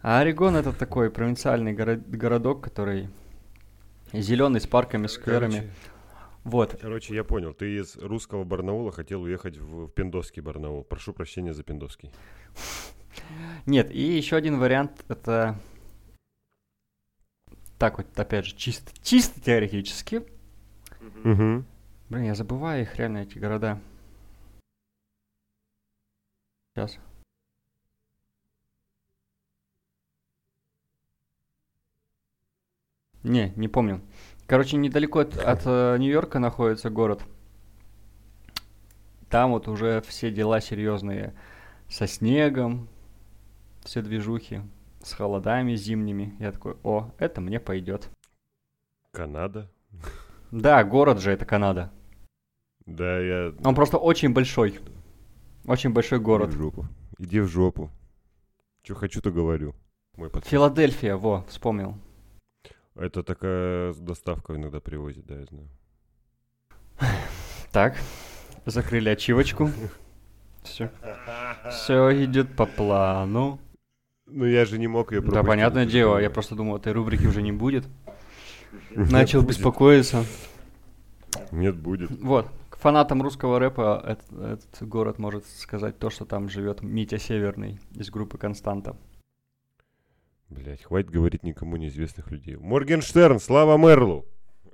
[0.00, 3.08] А Орегон это такой провинциальный горо- городок, который
[4.14, 5.50] зеленый с парками, скверами.
[5.52, 5.70] Короче,
[6.44, 6.76] Вот.
[6.80, 7.54] короче, я понял.
[7.54, 10.84] Ты из русского Барнаула хотел уехать в, в Пиндосский Барнаул.
[10.84, 12.10] Прошу прощения за Пиндосский.
[13.66, 15.58] Нет, и еще один вариант это
[17.78, 20.22] так вот, опять же, чисто, чисто теоретически.
[21.24, 21.64] Угу.
[22.10, 23.80] Блин, я забываю их реально, эти города.
[26.74, 26.98] Сейчас.
[33.22, 34.02] Не, не помню.
[34.46, 37.22] Короче, недалеко от, от, э, Нью-Йорка находится город.
[39.30, 41.34] Там вот уже все дела серьезные.
[41.88, 42.88] Со снегом,
[43.84, 44.60] все движухи,
[45.02, 46.34] с холодами зимними.
[46.38, 48.08] Я такой, о, это мне пойдет.
[49.12, 49.70] Канада.
[50.50, 51.90] Да, город же это Канада.
[52.86, 53.52] Да, я...
[53.64, 54.78] Он просто очень большой.
[55.66, 56.50] Очень большой город.
[56.50, 56.86] Иди в жопу.
[57.18, 57.90] Иди в жопу.
[58.82, 59.74] Что хочу, то говорю.
[60.16, 60.30] Мой.
[60.44, 61.96] Филадельфия, во, вспомнил.
[62.96, 65.68] Это такая доставка иногда привозит, да, я знаю.
[67.72, 67.96] Так,
[68.66, 69.70] закрыли ачивочку.
[70.62, 70.90] Все.
[71.70, 73.58] Все идет по плану.
[74.26, 77.42] Ну я же не мог ее Да, понятное дело, я просто думал, этой рубрики уже
[77.42, 77.84] не будет.
[78.90, 80.24] Начал беспокоиться.
[81.50, 82.10] Нет, будет.
[82.22, 87.18] Вот, к фанатам русского рэпа этот, этот город может сказать то, что там живет Митя
[87.18, 88.96] Северный из группы Константа.
[90.50, 92.56] Блять, хватит говорить никому неизвестных людей.
[92.56, 94.26] Моргенштерн, Слава Мерлу,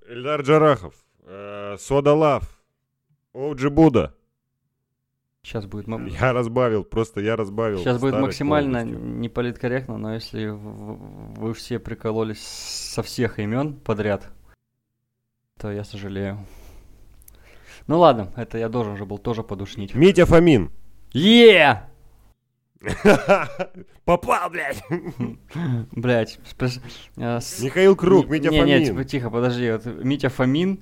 [0.07, 0.95] Эльдар Джарахов,
[1.25, 2.63] э, Сода Лав,
[3.33, 4.15] Оуджи Буда.
[5.43, 5.87] Сейчас будет,
[6.21, 7.79] Я разбавил, просто я разбавил.
[7.79, 14.29] сейчас будет максимально неполиткорректно, но если вы все прикололись со всех имен подряд,
[15.59, 16.47] то я сожалею.
[17.87, 19.95] Ну ладно, это я должен же был тоже подушнить.
[19.95, 20.71] Митя Фомин.
[21.13, 21.90] Е!
[24.05, 24.83] Попал, блядь.
[25.93, 26.39] Блять,
[27.41, 28.87] с- Михаил Круг, Не- Митя не, не, Фомин.
[28.87, 29.71] типа, тихо, подожди.
[29.71, 30.81] Вот Митя Фомин,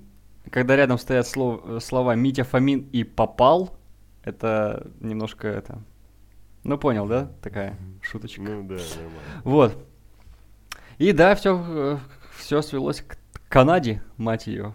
[0.51, 3.77] когда рядом стоят слов- э, слова Митя Фомин и попал,
[4.23, 5.83] это немножко это.
[6.65, 7.31] Ну понял, да?
[7.43, 8.43] Такая шуточка.
[8.43, 9.21] Ну да, нормально.
[9.45, 9.85] Вот.
[10.99, 11.99] И да, все,
[12.37, 13.17] все свелось к
[13.49, 14.75] Канаде, мать ее.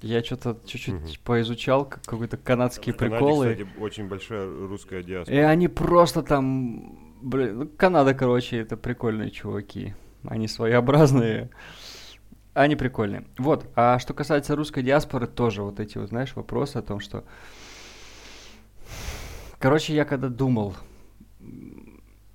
[0.00, 1.08] Я что-то чуть-чуть Мгм.
[1.24, 3.52] поизучал, как- какие-то канадские В Канаде, приколы.
[3.54, 5.36] кстати, очень большая русская диаспора.
[5.36, 7.16] И они просто там...
[7.20, 9.94] Блин, ну, Канада, короче, это прикольные чуваки.
[10.24, 11.50] Они своеобразные.
[12.54, 13.24] Они прикольные.
[13.38, 13.66] Вот.
[13.74, 17.24] А что касается русской диаспоры, тоже вот эти вот, знаешь, вопросы о том, что...
[19.58, 20.74] Короче, я когда думал,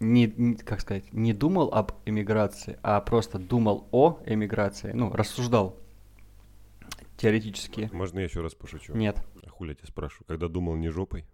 [0.01, 5.78] не, не- как сказать, не думал об эмиграции, а просто думал о эмиграции, ну, рассуждал
[7.18, 7.89] теоретически.
[7.93, 8.93] Можно я еще раз пошучу?
[8.93, 9.18] Нет.
[9.45, 10.26] А хули я тебя спрашиваю?
[10.28, 11.26] Когда думал не жопой?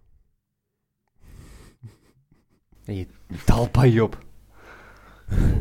[2.88, 3.08] И
[3.48, 4.16] долбоеб.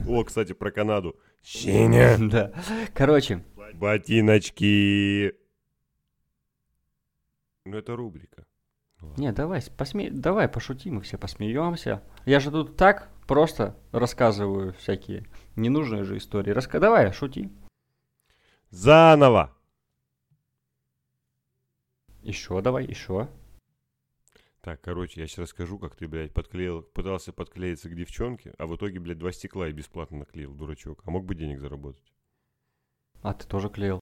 [0.09, 1.17] О, кстати, про Канаду.
[1.43, 2.17] Сеня.
[2.31, 2.53] Да.
[2.95, 3.45] Короче,
[3.75, 5.35] Ботиночки.
[7.65, 8.47] Ну, это рубрика.
[9.17, 10.11] Не, давай, посме...
[10.11, 12.03] давай пошутим, и все посмеемся.
[12.25, 16.51] Я же тут так просто рассказываю всякие ненужные же истории.
[16.51, 16.81] Раска...
[16.81, 17.51] Давай, шути.
[18.71, 19.55] Заново.
[22.23, 23.29] Еще давай, еще.
[24.61, 28.77] Так, короче, я сейчас расскажу, как ты, блядь, подклеил, пытался подклеиться к девчонке, а в
[28.77, 31.01] итоге, блядь, два стекла и бесплатно наклеил, дурачок.
[31.07, 32.13] А мог бы денег заработать?
[33.23, 34.01] А ты тоже клеил.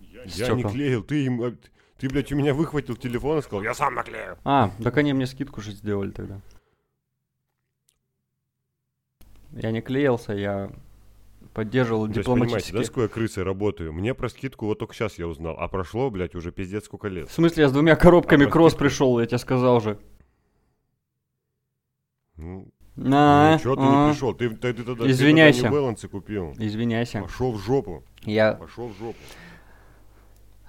[0.00, 0.70] Я не Стёкла.
[0.70, 1.42] клеил, ты им...
[1.42, 1.56] а,
[1.98, 4.38] Ты, блядь, у меня выхватил телефон и сказал, я сам наклею.
[4.44, 6.40] А, так они мне скидку же сделали тогда.
[9.52, 10.70] Я не клеился, я
[11.58, 12.84] поддерживал Ну, То есть, да, дипломатически.
[12.84, 13.92] с какой я крысой работаю?
[13.92, 17.28] Мне про скидку вот только сейчас я узнал, а прошло, блядь, уже пиздец сколько лет.
[17.28, 18.84] В смысле, я с двумя коробками А, кросс скидку?
[18.84, 19.98] пришел, я тебе сказал же.
[22.36, 22.68] Ну,
[23.12, 24.06] А, что ты а.
[24.06, 24.34] не пришел?
[24.34, 25.58] Ты, ты, ты тогда, Извиняйся.
[25.58, 26.54] Ты тогда балансы купил.
[26.58, 27.22] Извиняйся.
[27.22, 28.04] Пошел в жопу.
[28.22, 28.52] Я...
[28.52, 29.18] Пошел в жопу.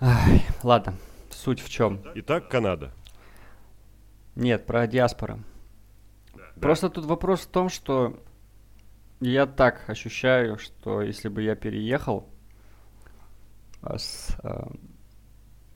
[0.01, 0.95] Ай, ладно,
[1.29, 2.01] суть в чем?
[2.15, 2.95] Итак, Канада.
[4.33, 5.37] Нет, про диаспора.
[6.59, 8.19] Просто тут вопрос в том, что
[9.19, 12.29] я так ощущаю, что если бы я переехал,
[13.81, 14.71] а с, а,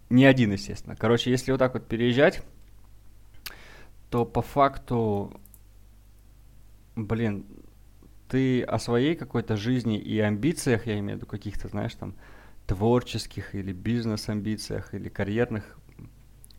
[0.09, 0.95] не один, естественно.
[0.95, 2.41] Короче, если вот так вот переезжать,
[4.09, 5.39] то по факту,
[6.95, 7.45] блин,
[8.29, 12.15] ты о своей какой-то жизни и амбициях, я имею в виду каких-то, знаешь, там,
[12.67, 15.77] творческих или бизнес-амбициях, или карьерных,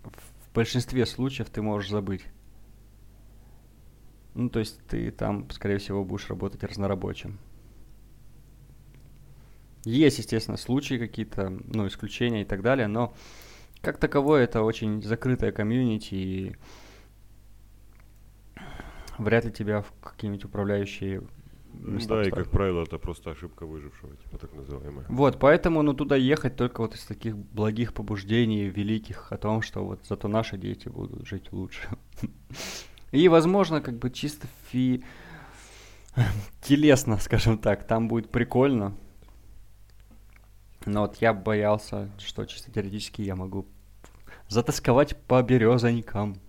[0.03, 2.25] в большинстве случаев ты можешь забыть.
[4.35, 7.39] Ну, то есть ты там, скорее всего, будешь работать разнорабочим.
[9.85, 13.15] Есть, естественно, случаи какие-то, ну, исключения и так далее, но
[13.81, 16.57] как таковое это очень закрытая комьюнити, и
[19.19, 21.23] вряд ли тебя в какие-нибудь управляющие
[21.75, 25.05] места Да, и, как правило, это просто ошибка выжившего, типа так называемая.
[25.09, 29.85] Вот, поэтому, ну, туда ехать только вот из таких благих побуждений великих о том, что
[29.85, 31.89] вот зато наши дети будут жить лучше.
[33.15, 35.05] И, возможно, как бы чисто фи...
[36.63, 38.97] телесно, скажем так, там будет прикольно.
[40.85, 43.69] Но вот я боялся, что чисто теоретически я могу
[44.49, 46.41] затасковать по березонькам.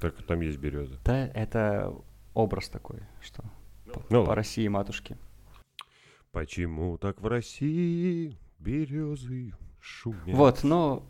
[0.00, 0.98] Так, там есть береза.
[1.04, 1.94] Да, это
[2.34, 3.44] образ такой, что
[3.92, 4.34] по, Ну по.
[4.34, 5.16] России матушки.
[6.32, 10.36] Почему так в России березы шумят?
[10.36, 11.06] Вот, но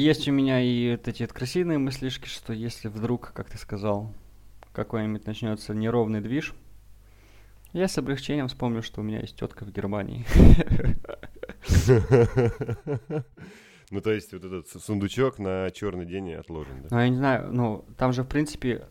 [0.00, 4.12] есть у меня и вот эти красивые мыслишки, что если вдруг, как ты сказал,
[4.72, 6.54] какой-нибудь начнется неровный движ,
[7.72, 10.24] я с облегчением вспомню, что у меня есть тетка в Германии.
[13.92, 16.88] Ну, то есть, вот этот сундучок на черный день отложен, да?
[16.90, 18.84] Ну, я не знаю, ну, там же, в принципе,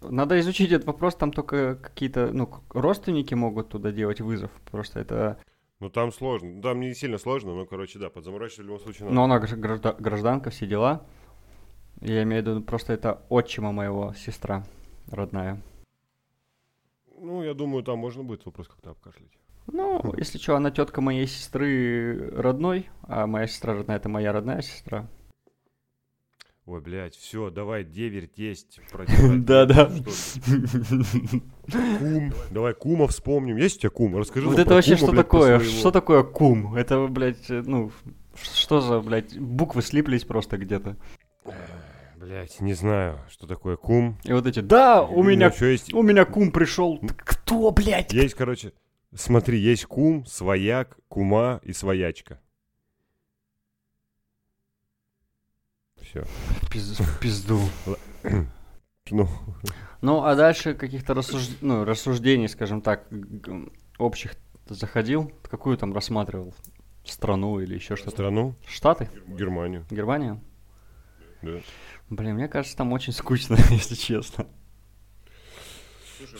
[0.00, 5.38] надо изучить этот вопрос, там только какие-то, ну, родственники могут туда делать вызов, просто это...
[5.82, 6.48] Ну, там сложно.
[6.48, 9.14] Ну, Там не сильно сложно, но, короче, да, подзаморочиться в любом случае надо.
[9.16, 11.04] Но она гражда- гражданка, все дела.
[12.00, 14.64] Я имею в виду, просто это отчима моего сестра
[15.10, 15.60] родная.
[17.18, 19.32] Ну, я думаю, там можно будет вопрос как-то обкашлять.
[19.66, 24.62] Ну, если что, она тетка моей сестры родной, а моя сестра родная это моя родная
[24.62, 25.08] сестра.
[26.72, 28.80] Ой, блядь, все, давай, деверь, тесть.
[29.36, 29.92] Да-да.
[31.98, 32.32] Кум.
[32.50, 33.58] Давай кума вспомним.
[33.58, 34.16] Есть у тебя кум?
[34.16, 35.60] Расскажи Вот это вообще что такое?
[35.60, 36.74] Что такое кум?
[36.74, 37.92] Это, блядь, э, ну,
[38.34, 40.96] что за, блядь, буквы слиплись просто где-то.
[42.16, 44.18] Блядь, не знаю, что такое кум.
[44.24, 45.92] И вот эти, да, у меня, что есть?
[45.92, 46.98] у меня кум пришел.
[47.18, 48.14] Кто, блядь?
[48.14, 48.72] Есть, короче,
[49.14, 52.40] смотри, есть кум, свояк, кума и своячка.
[56.12, 56.24] Все.
[56.60, 57.58] В пизду.
[59.10, 59.28] Ну,
[60.02, 63.06] Ну, а дальше каких-то рассуж- ну, рассуждений, скажем так,
[63.98, 64.34] общих
[64.68, 65.32] заходил?
[65.50, 66.54] Какую там рассматривал?
[67.04, 68.10] Страну или еще что-то?
[68.10, 69.08] страну, Штаты?
[69.26, 70.40] Германию, Германия?
[71.40, 71.60] да.
[72.10, 74.46] Блин, мне кажется, там очень скучно, если честно.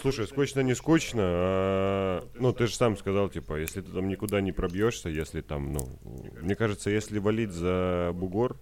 [0.00, 4.40] Слушай, скучно не скучно, а, ну ты же сам сказал, типа, если ты там никуда
[4.40, 5.98] не пробьешься, если там, ну,
[6.40, 8.60] мне кажется, если валить за бугор,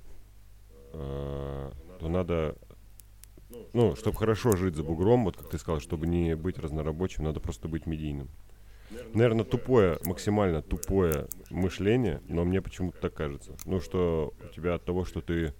[0.92, 2.56] то надо,
[3.72, 7.40] ну, чтобы хорошо жить за бугром, вот как ты сказал, чтобы не быть разнорабочим, надо
[7.40, 8.28] просто быть медийным.
[9.14, 13.56] Наверное, тупое, максимально тупое мышление, но мне почему-то так кажется.
[13.64, 15.54] Ну, что у тебя от того, что ты...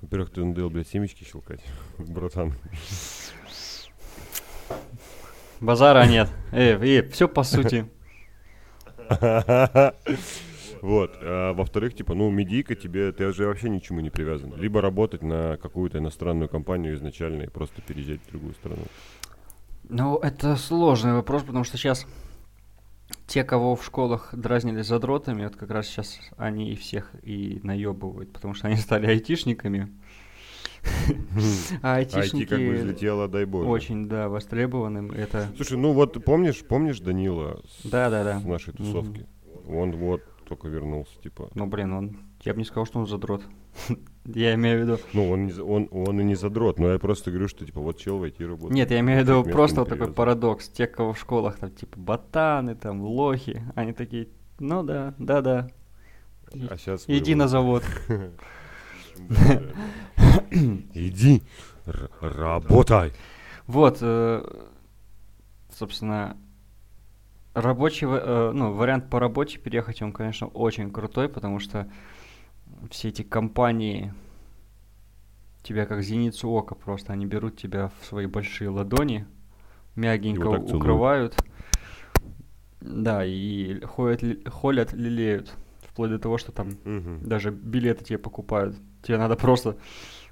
[0.00, 1.62] Во-первых, ты надоел, блядь, семечки щелкать,
[1.98, 2.54] братан.
[5.60, 6.28] Базара нет.
[6.50, 7.86] Эй, эй, все по сути.
[10.82, 11.16] Вот.
[11.22, 14.52] А во-вторых, типа, ну, медийка тебе, ты уже вообще ничему не привязан.
[14.56, 18.82] Либо работать на какую-то иностранную компанию изначально и просто переезжать в другую страну.
[19.88, 22.04] Ну, это сложный вопрос, потому что сейчас
[23.28, 28.32] те, кого в школах дразнили задротами, вот как раз сейчас они и всех и наебывают,
[28.32, 29.88] потому что они стали айтишниками.
[31.82, 33.68] А IT как бы айтишники взлетело, дай боже.
[33.68, 35.12] очень, да, востребованным.
[35.12, 38.40] Это, Слушай, ну вот помнишь, помнишь Данила с, Да-да-да.
[38.40, 39.26] с нашей тусовки?
[39.68, 40.22] Он вот
[40.52, 41.48] только вернулся, типа.
[41.54, 43.42] ну, блин, он, я бы не сказал, что он задрот.
[44.26, 47.32] Я имею в виду, Ну, он, не он, он и не задрот, но я просто
[47.32, 48.72] говорю, что, типа, вот чел в IT работает.
[48.72, 50.68] Нет, я имею в виду просто вот такой парадокс.
[50.68, 54.28] Те, кого в школах там типа ботаны, там лохи, они такие,
[54.60, 55.70] ну да, да, да,
[56.70, 57.82] А сейчас иди на завод.
[60.94, 61.42] Иди,
[62.20, 63.12] работай.
[63.66, 64.44] Вот, э,
[65.76, 66.36] собственно,
[67.54, 71.90] рабочий, э, ну, вариант по работе переехать, он, конечно, очень крутой, потому что
[72.90, 74.12] все эти компании
[75.62, 79.26] тебя как зеницу ока просто, они берут тебя в свои большие ладони,
[79.94, 81.36] мягенько вот укрывают,
[82.80, 87.20] да, и ходят, ли- холят, лелеют, вплоть до того, что там Мгм.
[87.22, 88.76] даже билеты тебе покупают.
[89.02, 89.76] Тебе надо просто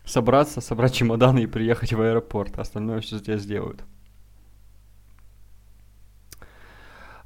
[0.05, 2.59] собраться, собрать чемоданы и приехать в аэропорт.
[2.59, 3.85] Остальное все за тебя сделают.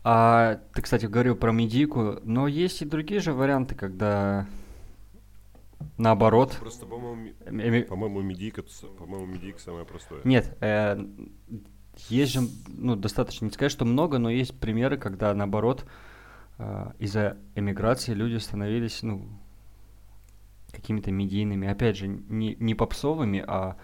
[0.07, 4.47] А ты, кстати, говорил про медийку, но есть и другие же варианты, когда
[5.97, 6.57] наоборот.
[6.61, 8.63] Просто, по-моему, эми- эми- по-моему, медийка,
[8.99, 10.21] по-моему, медийка самое простое.
[10.25, 11.03] Нет, э,
[12.09, 15.87] есть же, ну, достаточно, не сказать, что много, но есть примеры, когда наоборот
[16.59, 19.27] э, из-за эмиграции люди становились, ну,
[20.71, 23.77] какими-то медийными, опять же, не, не попсовыми, а,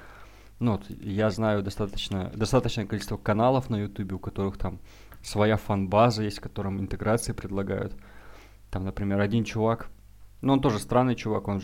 [0.58, 4.80] ну, вот я знаю достаточно, достаточное количество каналов на ютубе, у которых там
[5.22, 7.94] своя фан-база есть, которым интеграции предлагают.
[8.70, 9.88] Там, например, один чувак,
[10.42, 11.60] ну, он тоже странный чувак, он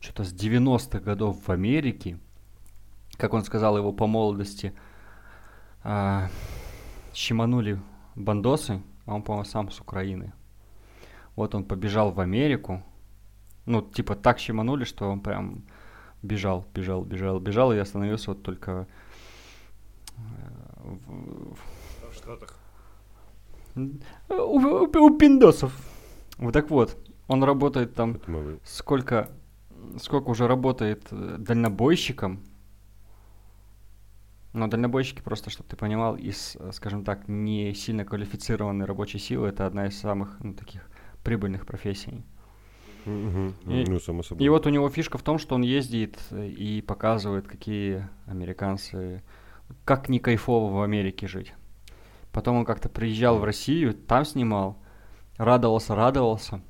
[0.00, 2.18] что-то с 90-х годов в Америке,
[3.16, 4.72] как он сказал, его по молодости
[5.82, 6.28] а,
[7.12, 7.80] щеманули
[8.14, 10.32] бандосы, а он, по-моему, сам с Украины.
[11.36, 12.82] Вот он побежал в Америку,
[13.66, 15.64] ну, типа так щеманули, что он прям
[16.22, 18.86] бежал, бежал, бежал, бежал и остановился вот только
[20.16, 20.20] э,
[20.84, 21.54] в-
[22.10, 22.53] В Штатах.
[23.76, 23.88] У,
[24.34, 25.72] у- у пиндосов.
[26.38, 26.96] Вот так вот,
[27.28, 28.18] он работает там
[28.64, 29.30] сколько,
[29.98, 32.40] сколько уже работает э, дальнобойщиком.
[34.52, 39.48] Но дальнобойщики, просто чтобы ты понимал, из, э, скажем так, не сильно квалифицированной рабочей силы,
[39.48, 40.82] это одна из самых ну, таких
[41.24, 42.22] прибыльных профессий.
[43.04, 43.54] Мгм.
[43.66, 44.44] И- Ну, само собой.
[44.44, 49.22] И вот у него фишка в том, что он ездит э, и показывает, какие американцы,
[49.84, 51.52] как не кайфово в Америке жить.
[52.34, 54.82] Потом он как-то приезжал в Россию, там снимал,
[55.36, 56.60] радовался, радовался.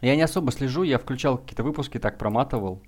[0.00, 2.80] Я не особо слежу, я включал какие-то выпуски, так проматывал.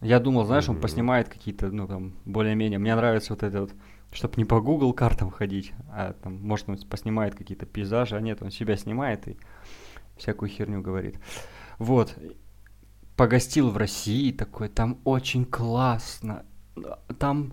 [0.00, 2.78] Я думал, знаешь, он поснимает какие-то, ну, там, более-менее.
[2.78, 3.74] Мне нравится вот это вот,
[4.10, 8.40] чтобы не по Google картам ходить, а там, может, он поснимает какие-то пейзажи, а нет,
[8.40, 9.36] он себя снимает и
[10.16, 11.20] всякую херню говорит.
[11.78, 12.16] Вот.
[13.16, 16.46] погостил в России такой, там очень классно.
[17.18, 17.52] Там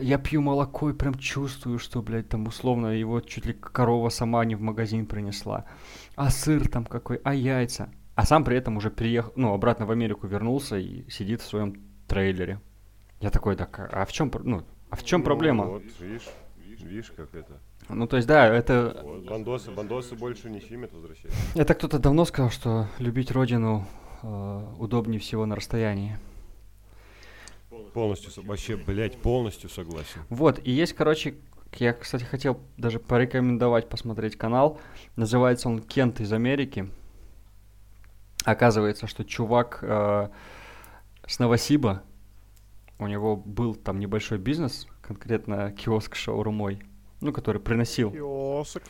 [0.00, 4.44] я пью молоко и прям чувствую, что, блядь, там условно его чуть ли корова сама
[4.44, 5.64] не в магазин принесла.
[6.14, 7.90] А сыр там какой, а яйца.
[8.14, 11.76] А сам при этом уже переехал, ну, обратно в Америку вернулся и сидит в своем
[12.06, 12.60] трейлере.
[13.20, 15.64] Я такой, так, а в чем, ну, а в чем Ну, проблема?
[15.64, 16.28] Вот, видишь,
[16.82, 17.58] видишь, как это.
[17.88, 21.38] Ну, то есть, да, это, Вот, бандосы, бандосы больше не фильмят, возвращаются.
[21.54, 23.86] это кто-то давно сказал, что любить родину
[24.22, 26.18] э, удобнее всего на расстоянии.
[27.92, 30.22] Полностью, вообще, блядь, полностью согласен.
[30.30, 31.34] Вот, и есть, короче,
[31.74, 34.78] я, кстати, хотел даже порекомендовать посмотреть канал.
[35.16, 36.88] Называется он Кент из Америки.
[38.44, 40.28] Оказывается, что чувак э,
[41.26, 42.02] с Новосиба,
[42.98, 46.82] у него был там небольшой бизнес, конкретно киоск шаурмой,
[47.20, 48.82] ну, который приносил, Киосок.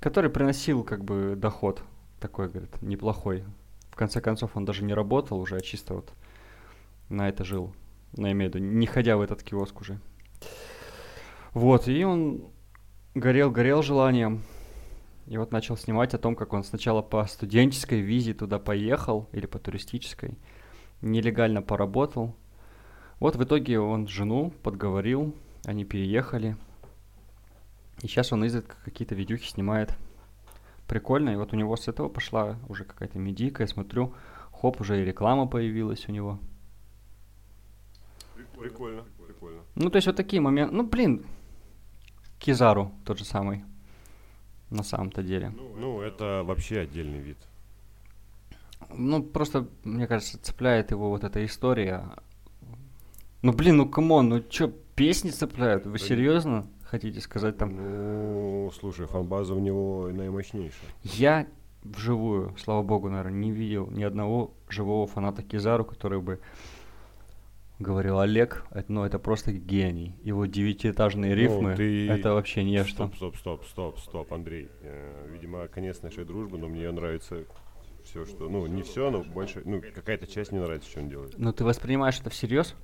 [0.00, 1.82] который приносил как бы доход
[2.20, 3.44] такой, говорит, неплохой.
[3.90, 6.12] В конце концов, он даже не работал уже, а чисто вот
[7.08, 7.74] на это жил.
[8.16, 10.00] Я имею в виду, не ходя в этот киоск уже.
[11.52, 12.50] Вот, и он
[13.14, 14.42] горел-горел желанием.
[15.26, 19.46] И вот начал снимать о том, как он сначала по студенческой визе туда поехал, или
[19.46, 20.38] по туристической,
[21.00, 22.36] нелегально поработал.
[23.18, 26.56] Вот в итоге он жену подговорил, они переехали.
[28.02, 29.94] И сейчас он изредка какие-то видюхи снимает.
[30.86, 34.14] Прикольно, и вот у него с этого пошла уже какая-то медийка, я смотрю,
[34.52, 36.38] хоп, уже и реклама появилась у него.
[38.58, 39.62] Прикольно, прикольно.
[39.74, 40.74] Ну, то есть вот такие моменты.
[40.74, 41.24] Ну, блин,
[42.38, 43.64] Кизару тот же самый.
[44.70, 45.50] На самом-то деле.
[45.50, 47.38] Ну, это вообще отдельный вид.
[48.90, 52.04] Ну, просто, мне кажется, цепляет его вот эта история.
[53.42, 55.86] Ну, блин, ну, come on, ну чё, песни цепляют?
[55.86, 57.76] Вы серьезно хотите сказать там?
[57.76, 60.90] Ну, слушай, фанбаза у него наимощнейшая.
[61.04, 61.46] Я
[61.84, 66.40] вживую, слава богу, наверное, не видел ни одного живого фаната Кизару, который бы
[67.78, 70.16] говорил, Олег, это, ну, это просто гений.
[70.22, 73.08] Его девятиэтажные Ну, рифмы, ты- это вообще нечто.
[73.08, 74.68] Стоп, стоп, стоп, стоп, стоп, Андрей.
[74.82, 77.44] Э, Видимо, конец нашей дружбы, но мне нравится
[78.04, 78.48] все, что...
[78.48, 79.62] Ну, не все, но больше...
[79.64, 81.34] Ну, какая-то часть не нравится, что он делает.
[81.36, 82.74] Ну, ты воспринимаешь это всерьез?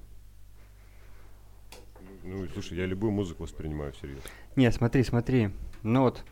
[2.24, 4.22] Ну, слушай, я любую музыку воспринимаю всерьез.
[4.56, 5.50] Нет, смотри, смотри.
[5.82, 6.24] Ну вот,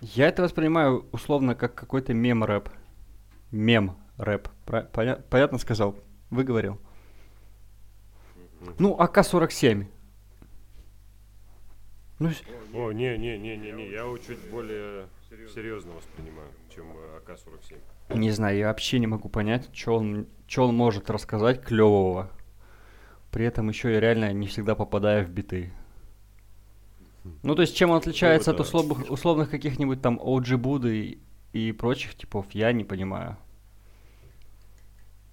[0.00, 2.68] я это воспринимаю условно как какой-то мем-рэп.
[3.52, 4.48] Мем-рэп.
[5.28, 5.96] Понятно сказал?
[6.30, 6.80] Выговорил.
[8.78, 9.86] Ну, АК-47.
[12.18, 12.30] Ну,
[12.74, 15.06] О, не, не, не, не, не, я его чуть более
[15.54, 18.18] серьезно воспринимаю, чем э, АК-47.
[18.18, 22.30] не знаю, я вообще не могу понять, что он, чё он может рассказать клевого.
[23.30, 25.72] При этом еще и реально не всегда попадая в биты.
[27.42, 31.18] Ну, то есть, чем он отличается от это- условных, условных каких-нибудь там OG Буды
[31.52, 33.36] и, и прочих типов, я не понимаю.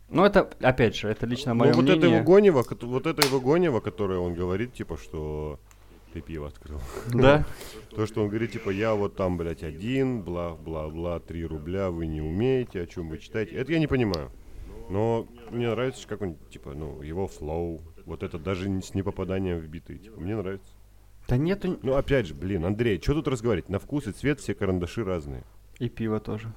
[0.09, 2.17] Ну, это, опять же, это лично Ну, мое вот это мнение.
[2.17, 5.59] его гонево, вот это его гонево, которое он говорит, типа, что
[6.13, 6.79] ты пиво открыл.
[7.13, 7.45] Да?
[7.95, 12.21] То, что он говорит, типа, я вот там, блядь, один, бла-бла-бла, 3 рубля, вы не
[12.21, 13.55] умеете, о чем вы читаете.
[13.55, 14.31] Это я не понимаю.
[14.89, 19.59] Но мне нравится, как он, типа, ну, его флоу, вот это даже не с непопаданием
[19.59, 20.71] в биты, типа, мне нравится.
[21.27, 21.77] Да нету...
[21.83, 23.67] Ну, опять же, блин, Андрей, что тут разговаривать?
[23.67, 25.43] На вкус и цвет все карандаши разные.
[25.79, 26.53] И пиво тоже.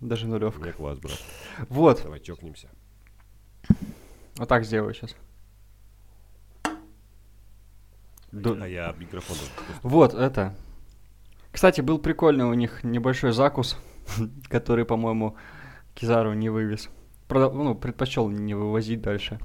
[0.00, 0.60] Даже нулевка.
[0.60, 1.18] меня класс, брат.
[1.68, 2.68] Вот, Давай чокнемся.
[4.36, 5.14] вот так сделаю сейчас.
[8.32, 9.36] А я микрофон
[9.82, 10.54] Вот, это.
[11.50, 13.76] Кстати, был прикольный у них небольшой закус,
[14.48, 15.36] который, по-моему,
[15.94, 16.88] Кизару не вывез.
[17.26, 19.40] Прода- ну, предпочел не вывозить дальше.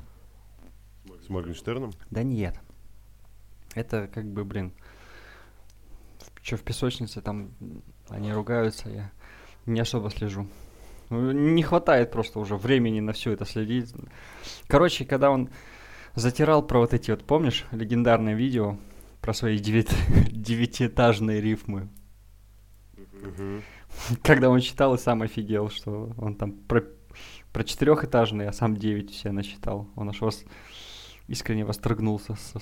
[1.26, 1.94] С Моргенштерном?
[2.12, 2.60] Да нет.
[3.74, 4.74] Это как бы, блин,
[6.42, 7.52] что в песочнице там
[8.10, 9.12] они ругаются, я
[9.66, 10.48] не особо слежу.
[11.10, 13.94] Ну, Не хватает просто уже времени на все это следить.
[14.68, 15.50] Короче, когда он
[16.16, 18.78] затирал про вот эти вот, помнишь, легендарное видео
[19.22, 19.94] про свои девят-
[20.32, 21.90] девятиэтажные рифмы.
[24.24, 26.84] Когда он читал и сам офигел, что он там про,
[27.52, 29.88] про четырехэтажный, а сам девять все насчитал.
[29.96, 30.46] Он аж вос-
[31.28, 32.60] искренне восторгнулся со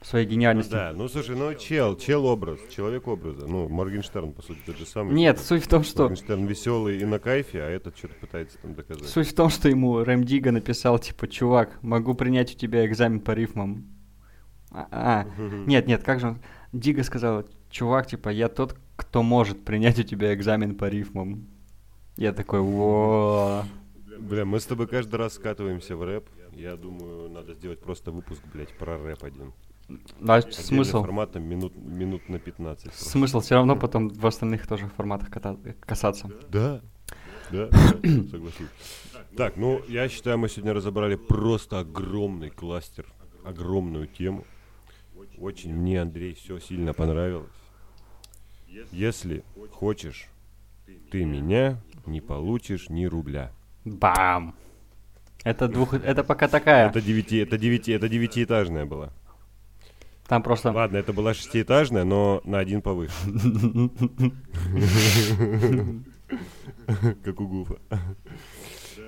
[0.00, 0.72] своей, своей Ну, гениальностью.
[0.72, 3.46] да, ну слушай, ну чел, чел образ, человек образа.
[3.46, 5.14] Ну, Моргенштерн, по сути, тот же самый.
[5.14, 8.74] Нет, суть в том, что Моргенштерн веселый и на кайфе, а этот что-то пытается там
[8.74, 9.08] доказать.
[9.08, 13.20] Суть в том, что ему Рэм Дига написал, типа, чувак, могу принять у тебя экзамен
[13.20, 13.86] по рифмам.
[14.70, 15.26] А, а,
[15.66, 16.38] нет, нет, как же он?
[16.72, 21.46] Дига сказал, чувак, типа, я тот, кто может принять у тебя экзамен по рифмам.
[22.16, 23.64] Я такой, во
[24.18, 26.28] Бля, мы с тобой каждый раз скатываемся в рэп.
[26.52, 29.52] Я думаю, надо сделать просто выпуск, блядь, про рэп один.
[29.88, 31.02] А Отдельным смысл?
[31.02, 32.84] форматом минут, минут на 15.
[32.84, 33.04] просто.
[33.08, 35.30] Смысл все равно потом в остальных тоже форматах
[35.80, 36.30] касаться.
[36.50, 36.82] Да.
[37.50, 37.78] Да, да,
[38.30, 38.68] согласен.
[39.36, 43.06] Так, ну, я считаю, мы сегодня разобрали просто огромный кластер,
[43.44, 44.44] огромную тему.
[45.38, 47.48] Очень мне, Андрей, все сильно понравилось.
[48.92, 50.28] Если хочешь
[51.10, 53.52] ты меня, не получишь ни рубля.
[53.84, 54.54] Бам!
[55.44, 55.94] Это двух...
[55.94, 56.90] Это пока такая.
[56.90, 59.12] Это девяти, это девяти, это девятиэтажная была.
[60.28, 60.72] Там просто...
[60.72, 63.14] Ладно, это была шестиэтажная, но на один повыше.
[67.24, 67.78] Как у Гуфа.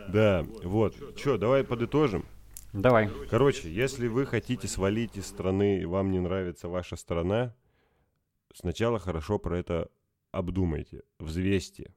[0.08, 0.96] Да, вот.
[1.16, 2.24] Че, давай подытожим.
[2.72, 3.10] Давай.
[3.30, 7.54] Короче, если вы хотите свалить из страны, и вам не нравится ваша страна,
[8.54, 9.90] сначала хорошо про это
[10.32, 11.94] обдумайте, взвесьте.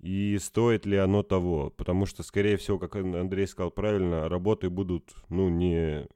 [0.00, 1.70] И стоит ли оно того?
[1.70, 6.08] Потому что, скорее всего, как Ан- Андрей сказал правильно, работы будут, ну, не,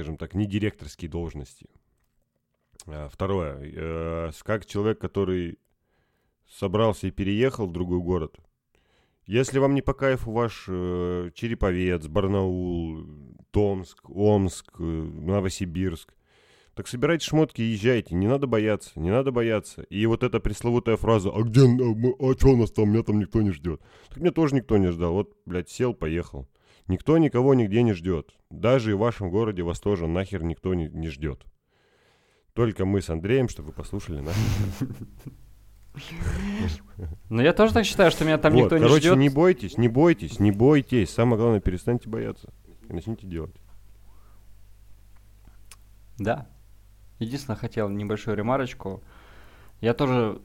[0.00, 1.66] скажем так, не директорские должности.
[2.86, 3.58] А, Второе.
[3.62, 5.58] э, Как человек, который
[6.48, 8.38] собрался и переехал в другой город,
[9.26, 13.04] если вам не по кайфу ваш э, Череповец, Барнаул,
[13.50, 16.14] Томск, Омск, э, Новосибирск,
[16.74, 19.82] так собирайте шмотки и езжайте, не надо бояться, не надо бояться.
[19.82, 23.02] И вот эта пресловутая фраза, а где, а, мы- а что у нас там, меня
[23.02, 23.82] там никто не ждет.
[24.08, 26.48] Так меня тоже никто не ждал, вот, блядь, сел, поехал.
[26.90, 28.34] Никто никого нигде не ждет.
[28.50, 31.44] Даже и в вашем городе вас тоже нахер никто не, не ждет.
[32.52, 34.34] Только мы с Андреем, чтобы вы послушали нас.
[37.28, 39.18] Но я тоже так считаю, что меня там Вот, никто не короче, ждет.
[39.18, 41.10] не бойтесь, не бойтесь, не бойтесь.
[41.10, 42.52] Самое главное, перестаньте бояться.
[42.88, 43.54] И начните делать.
[46.18, 46.48] Да.
[47.20, 49.00] Единственное, хотел небольшую ремарочку.
[49.80, 50.42] Я тоже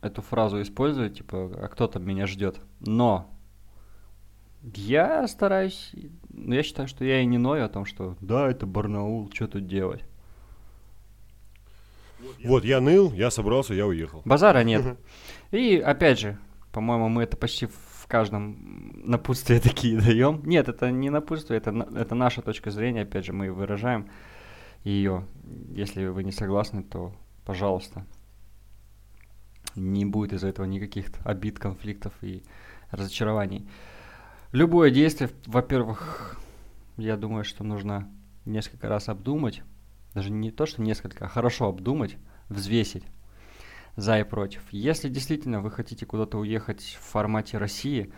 [0.00, 2.60] эту фразу использую, типа, а кто там меня ждет.
[2.78, 3.31] Но
[4.62, 5.92] я стараюсь,
[6.30, 9.48] ну, я считаю, что я и не ною о том, что да, это Барнаул, что
[9.48, 10.04] тут делать.
[12.44, 14.22] Вот, я ныл, я собрался, я уехал.
[14.24, 14.96] Базара нет.
[15.50, 16.38] И опять же,
[16.70, 20.42] по-моему, мы это почти в каждом напутствии такие даем.
[20.44, 24.08] Нет, это не напутствие, это, это наша точка зрения, опять же, мы выражаем
[24.84, 25.26] ее.
[25.70, 27.12] Если вы не согласны, то
[27.44, 28.06] пожалуйста.
[29.74, 32.42] Не будет из-за этого никаких обид, конфликтов и
[32.90, 33.66] разочарований.
[34.52, 36.38] Любое действие, во-первых,
[36.98, 38.10] я думаю, что нужно
[38.44, 39.62] несколько раз обдумать.
[40.12, 42.16] Даже не то, что несколько, а хорошо обдумать,
[42.50, 43.04] взвесить
[43.96, 44.62] за и против.
[44.70, 48.12] Если действительно вы хотите куда-то уехать в формате России,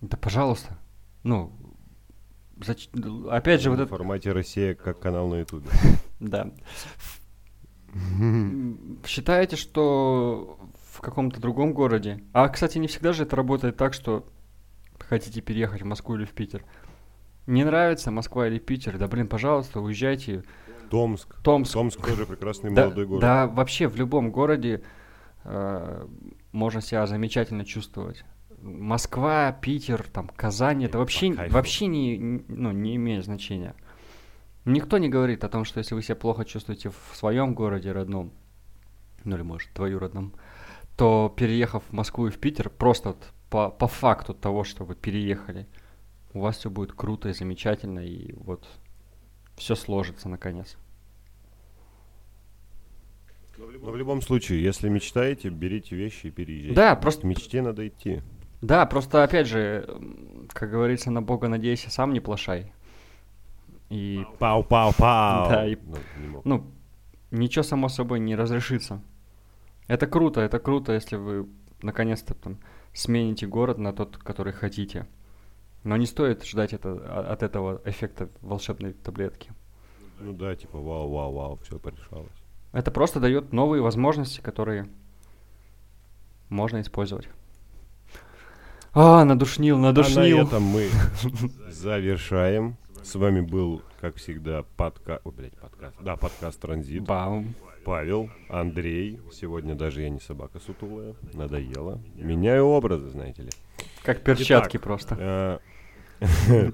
[0.00, 0.78] да пожалуйста.
[1.24, 1.52] Ну,
[2.58, 2.88] зач-
[3.28, 3.90] опять же, вот в это...
[3.90, 5.68] формате Россия как канал на Ютубе.
[6.20, 6.52] Да.
[9.04, 10.56] Считаете, что
[10.92, 12.22] в каком-то другом городе...
[12.32, 14.24] А, кстати, не всегда же это работает так, что
[15.08, 16.64] хотите переехать в Москву или в Питер.
[17.46, 18.98] Не нравится Москва или Питер?
[18.98, 20.44] Да, блин, пожалуйста, уезжайте.
[20.90, 21.34] Томск.
[21.42, 21.72] Томск.
[21.72, 23.20] Томск тоже прекрасный Да, молодой город.
[23.20, 24.82] да, вообще в любом городе
[25.44, 26.06] э,
[26.52, 28.24] можно себя замечательно чувствовать.
[28.60, 33.74] Москва, Питер, там, Казань, это вообще, вообще не, ну, не имеет значения.
[34.64, 38.30] Никто не говорит о том, что если вы себя плохо чувствуете в своем городе родном,
[39.24, 40.34] ну или может двоюродном,
[40.96, 44.94] то переехав в Москву и в Питер, просто вот по, по факту того, что вы
[44.94, 45.66] переехали,
[46.32, 48.66] у вас все будет круто и замечательно, и вот
[49.56, 50.78] все сложится наконец.
[53.58, 56.74] Но в любом случае, если мечтаете, берите вещи и переезжайте.
[56.74, 58.22] Да, просто К мечте надо идти.
[58.62, 59.86] Да, просто опять же,
[60.48, 62.72] как говорится, на Бога надейся, сам не плашай.
[63.90, 65.48] И, Пау-пау-пау.
[65.50, 66.44] Да, и- Ну, не мог.
[66.46, 66.70] ну,
[67.30, 69.02] ничего само собой не разрешится.
[69.88, 71.46] Это круто, это круто, если вы
[71.82, 72.56] наконец-то там
[72.92, 75.06] смените город на тот, который хотите.
[75.84, 79.52] Но не стоит ждать это, а- от этого эффекта волшебной таблетки.
[80.20, 82.30] Ну да, типа вау-вау-вау, все порешалось.
[82.72, 84.88] Это просто дает новые возможности, которые
[86.48, 87.28] можно использовать.
[88.94, 90.46] А, надушнил, А на надушнил.
[90.46, 90.88] этом мы
[91.70, 92.76] завершаем.
[93.02, 95.22] С вами был, как всегда, подкаст...
[95.24, 95.96] Ой, блядь, подкаст.
[96.00, 97.02] Да, подкаст «Транзит».
[97.02, 97.54] Бам.
[97.84, 99.20] Павел, Андрей.
[99.32, 101.14] Сегодня даже я не собака сутулая.
[101.34, 102.00] Надоело.
[102.14, 103.50] Меняю образы, знаете ли.
[104.02, 105.16] Как перчатки Итак, просто.
[105.18, 105.58] Э.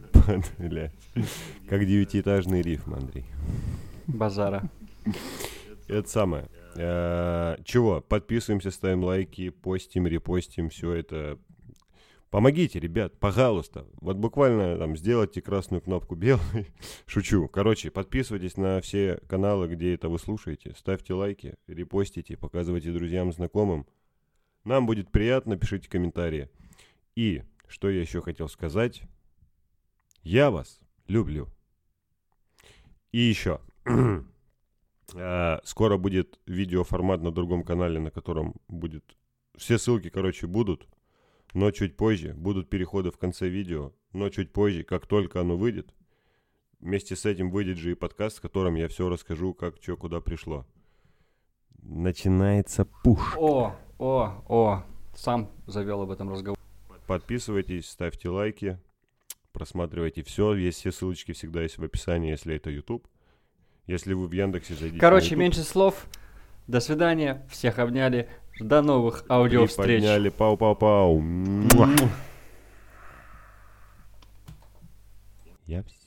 [1.68, 3.24] Как девятиэтажный рифм, Андрей.
[4.06, 4.68] Базара.
[5.86, 6.48] Это самое.
[6.76, 8.02] Э, Чего?
[8.02, 11.38] Подписываемся, ставим лайки, постим, репостим, все это.
[12.30, 13.86] Помогите, ребят, пожалуйста.
[14.00, 16.66] Вот буквально там сделайте красную кнопку белой.
[17.06, 17.48] Шучу.
[17.48, 20.74] Короче, подписывайтесь на все каналы, где это вы слушаете.
[20.76, 23.86] Ставьте лайки, репостите, показывайте друзьям, знакомым.
[24.64, 26.50] Нам будет приятно, пишите комментарии.
[27.16, 29.02] И, что я еще хотел сказать.
[30.22, 31.48] Я вас люблю.
[33.10, 33.62] И еще.
[35.14, 39.16] Э, Скоро будет видеоформат на другом канале, на котором будет
[39.56, 40.86] Все ссылки, короче, будут,
[41.54, 42.34] но чуть позже.
[42.34, 45.94] Будут переходы в конце видео, но чуть позже, как только оно выйдет.
[46.80, 50.20] Вместе с этим выйдет же и подкаст, в котором я все расскажу, как, что, куда
[50.20, 50.66] пришло.
[51.82, 53.34] Начинается пуш.
[53.36, 54.84] О, о, о,
[55.14, 56.58] сам завел об этом разговор.
[57.06, 58.78] Подписывайтесь, ставьте лайки,
[59.52, 60.54] просматривайте все.
[60.54, 63.08] Есть все ссылочки всегда есть в описании, если это YouTube.
[63.86, 65.00] Если вы в Яндексе зайдите.
[65.00, 66.06] Короче, на YouTube, меньше слов.
[66.66, 67.46] До свидания.
[67.50, 68.28] Всех обняли.
[68.60, 70.02] До новых аудиовстреч.
[70.02, 71.22] Приподняли, пау-пау-пау.
[75.66, 75.97] Я все.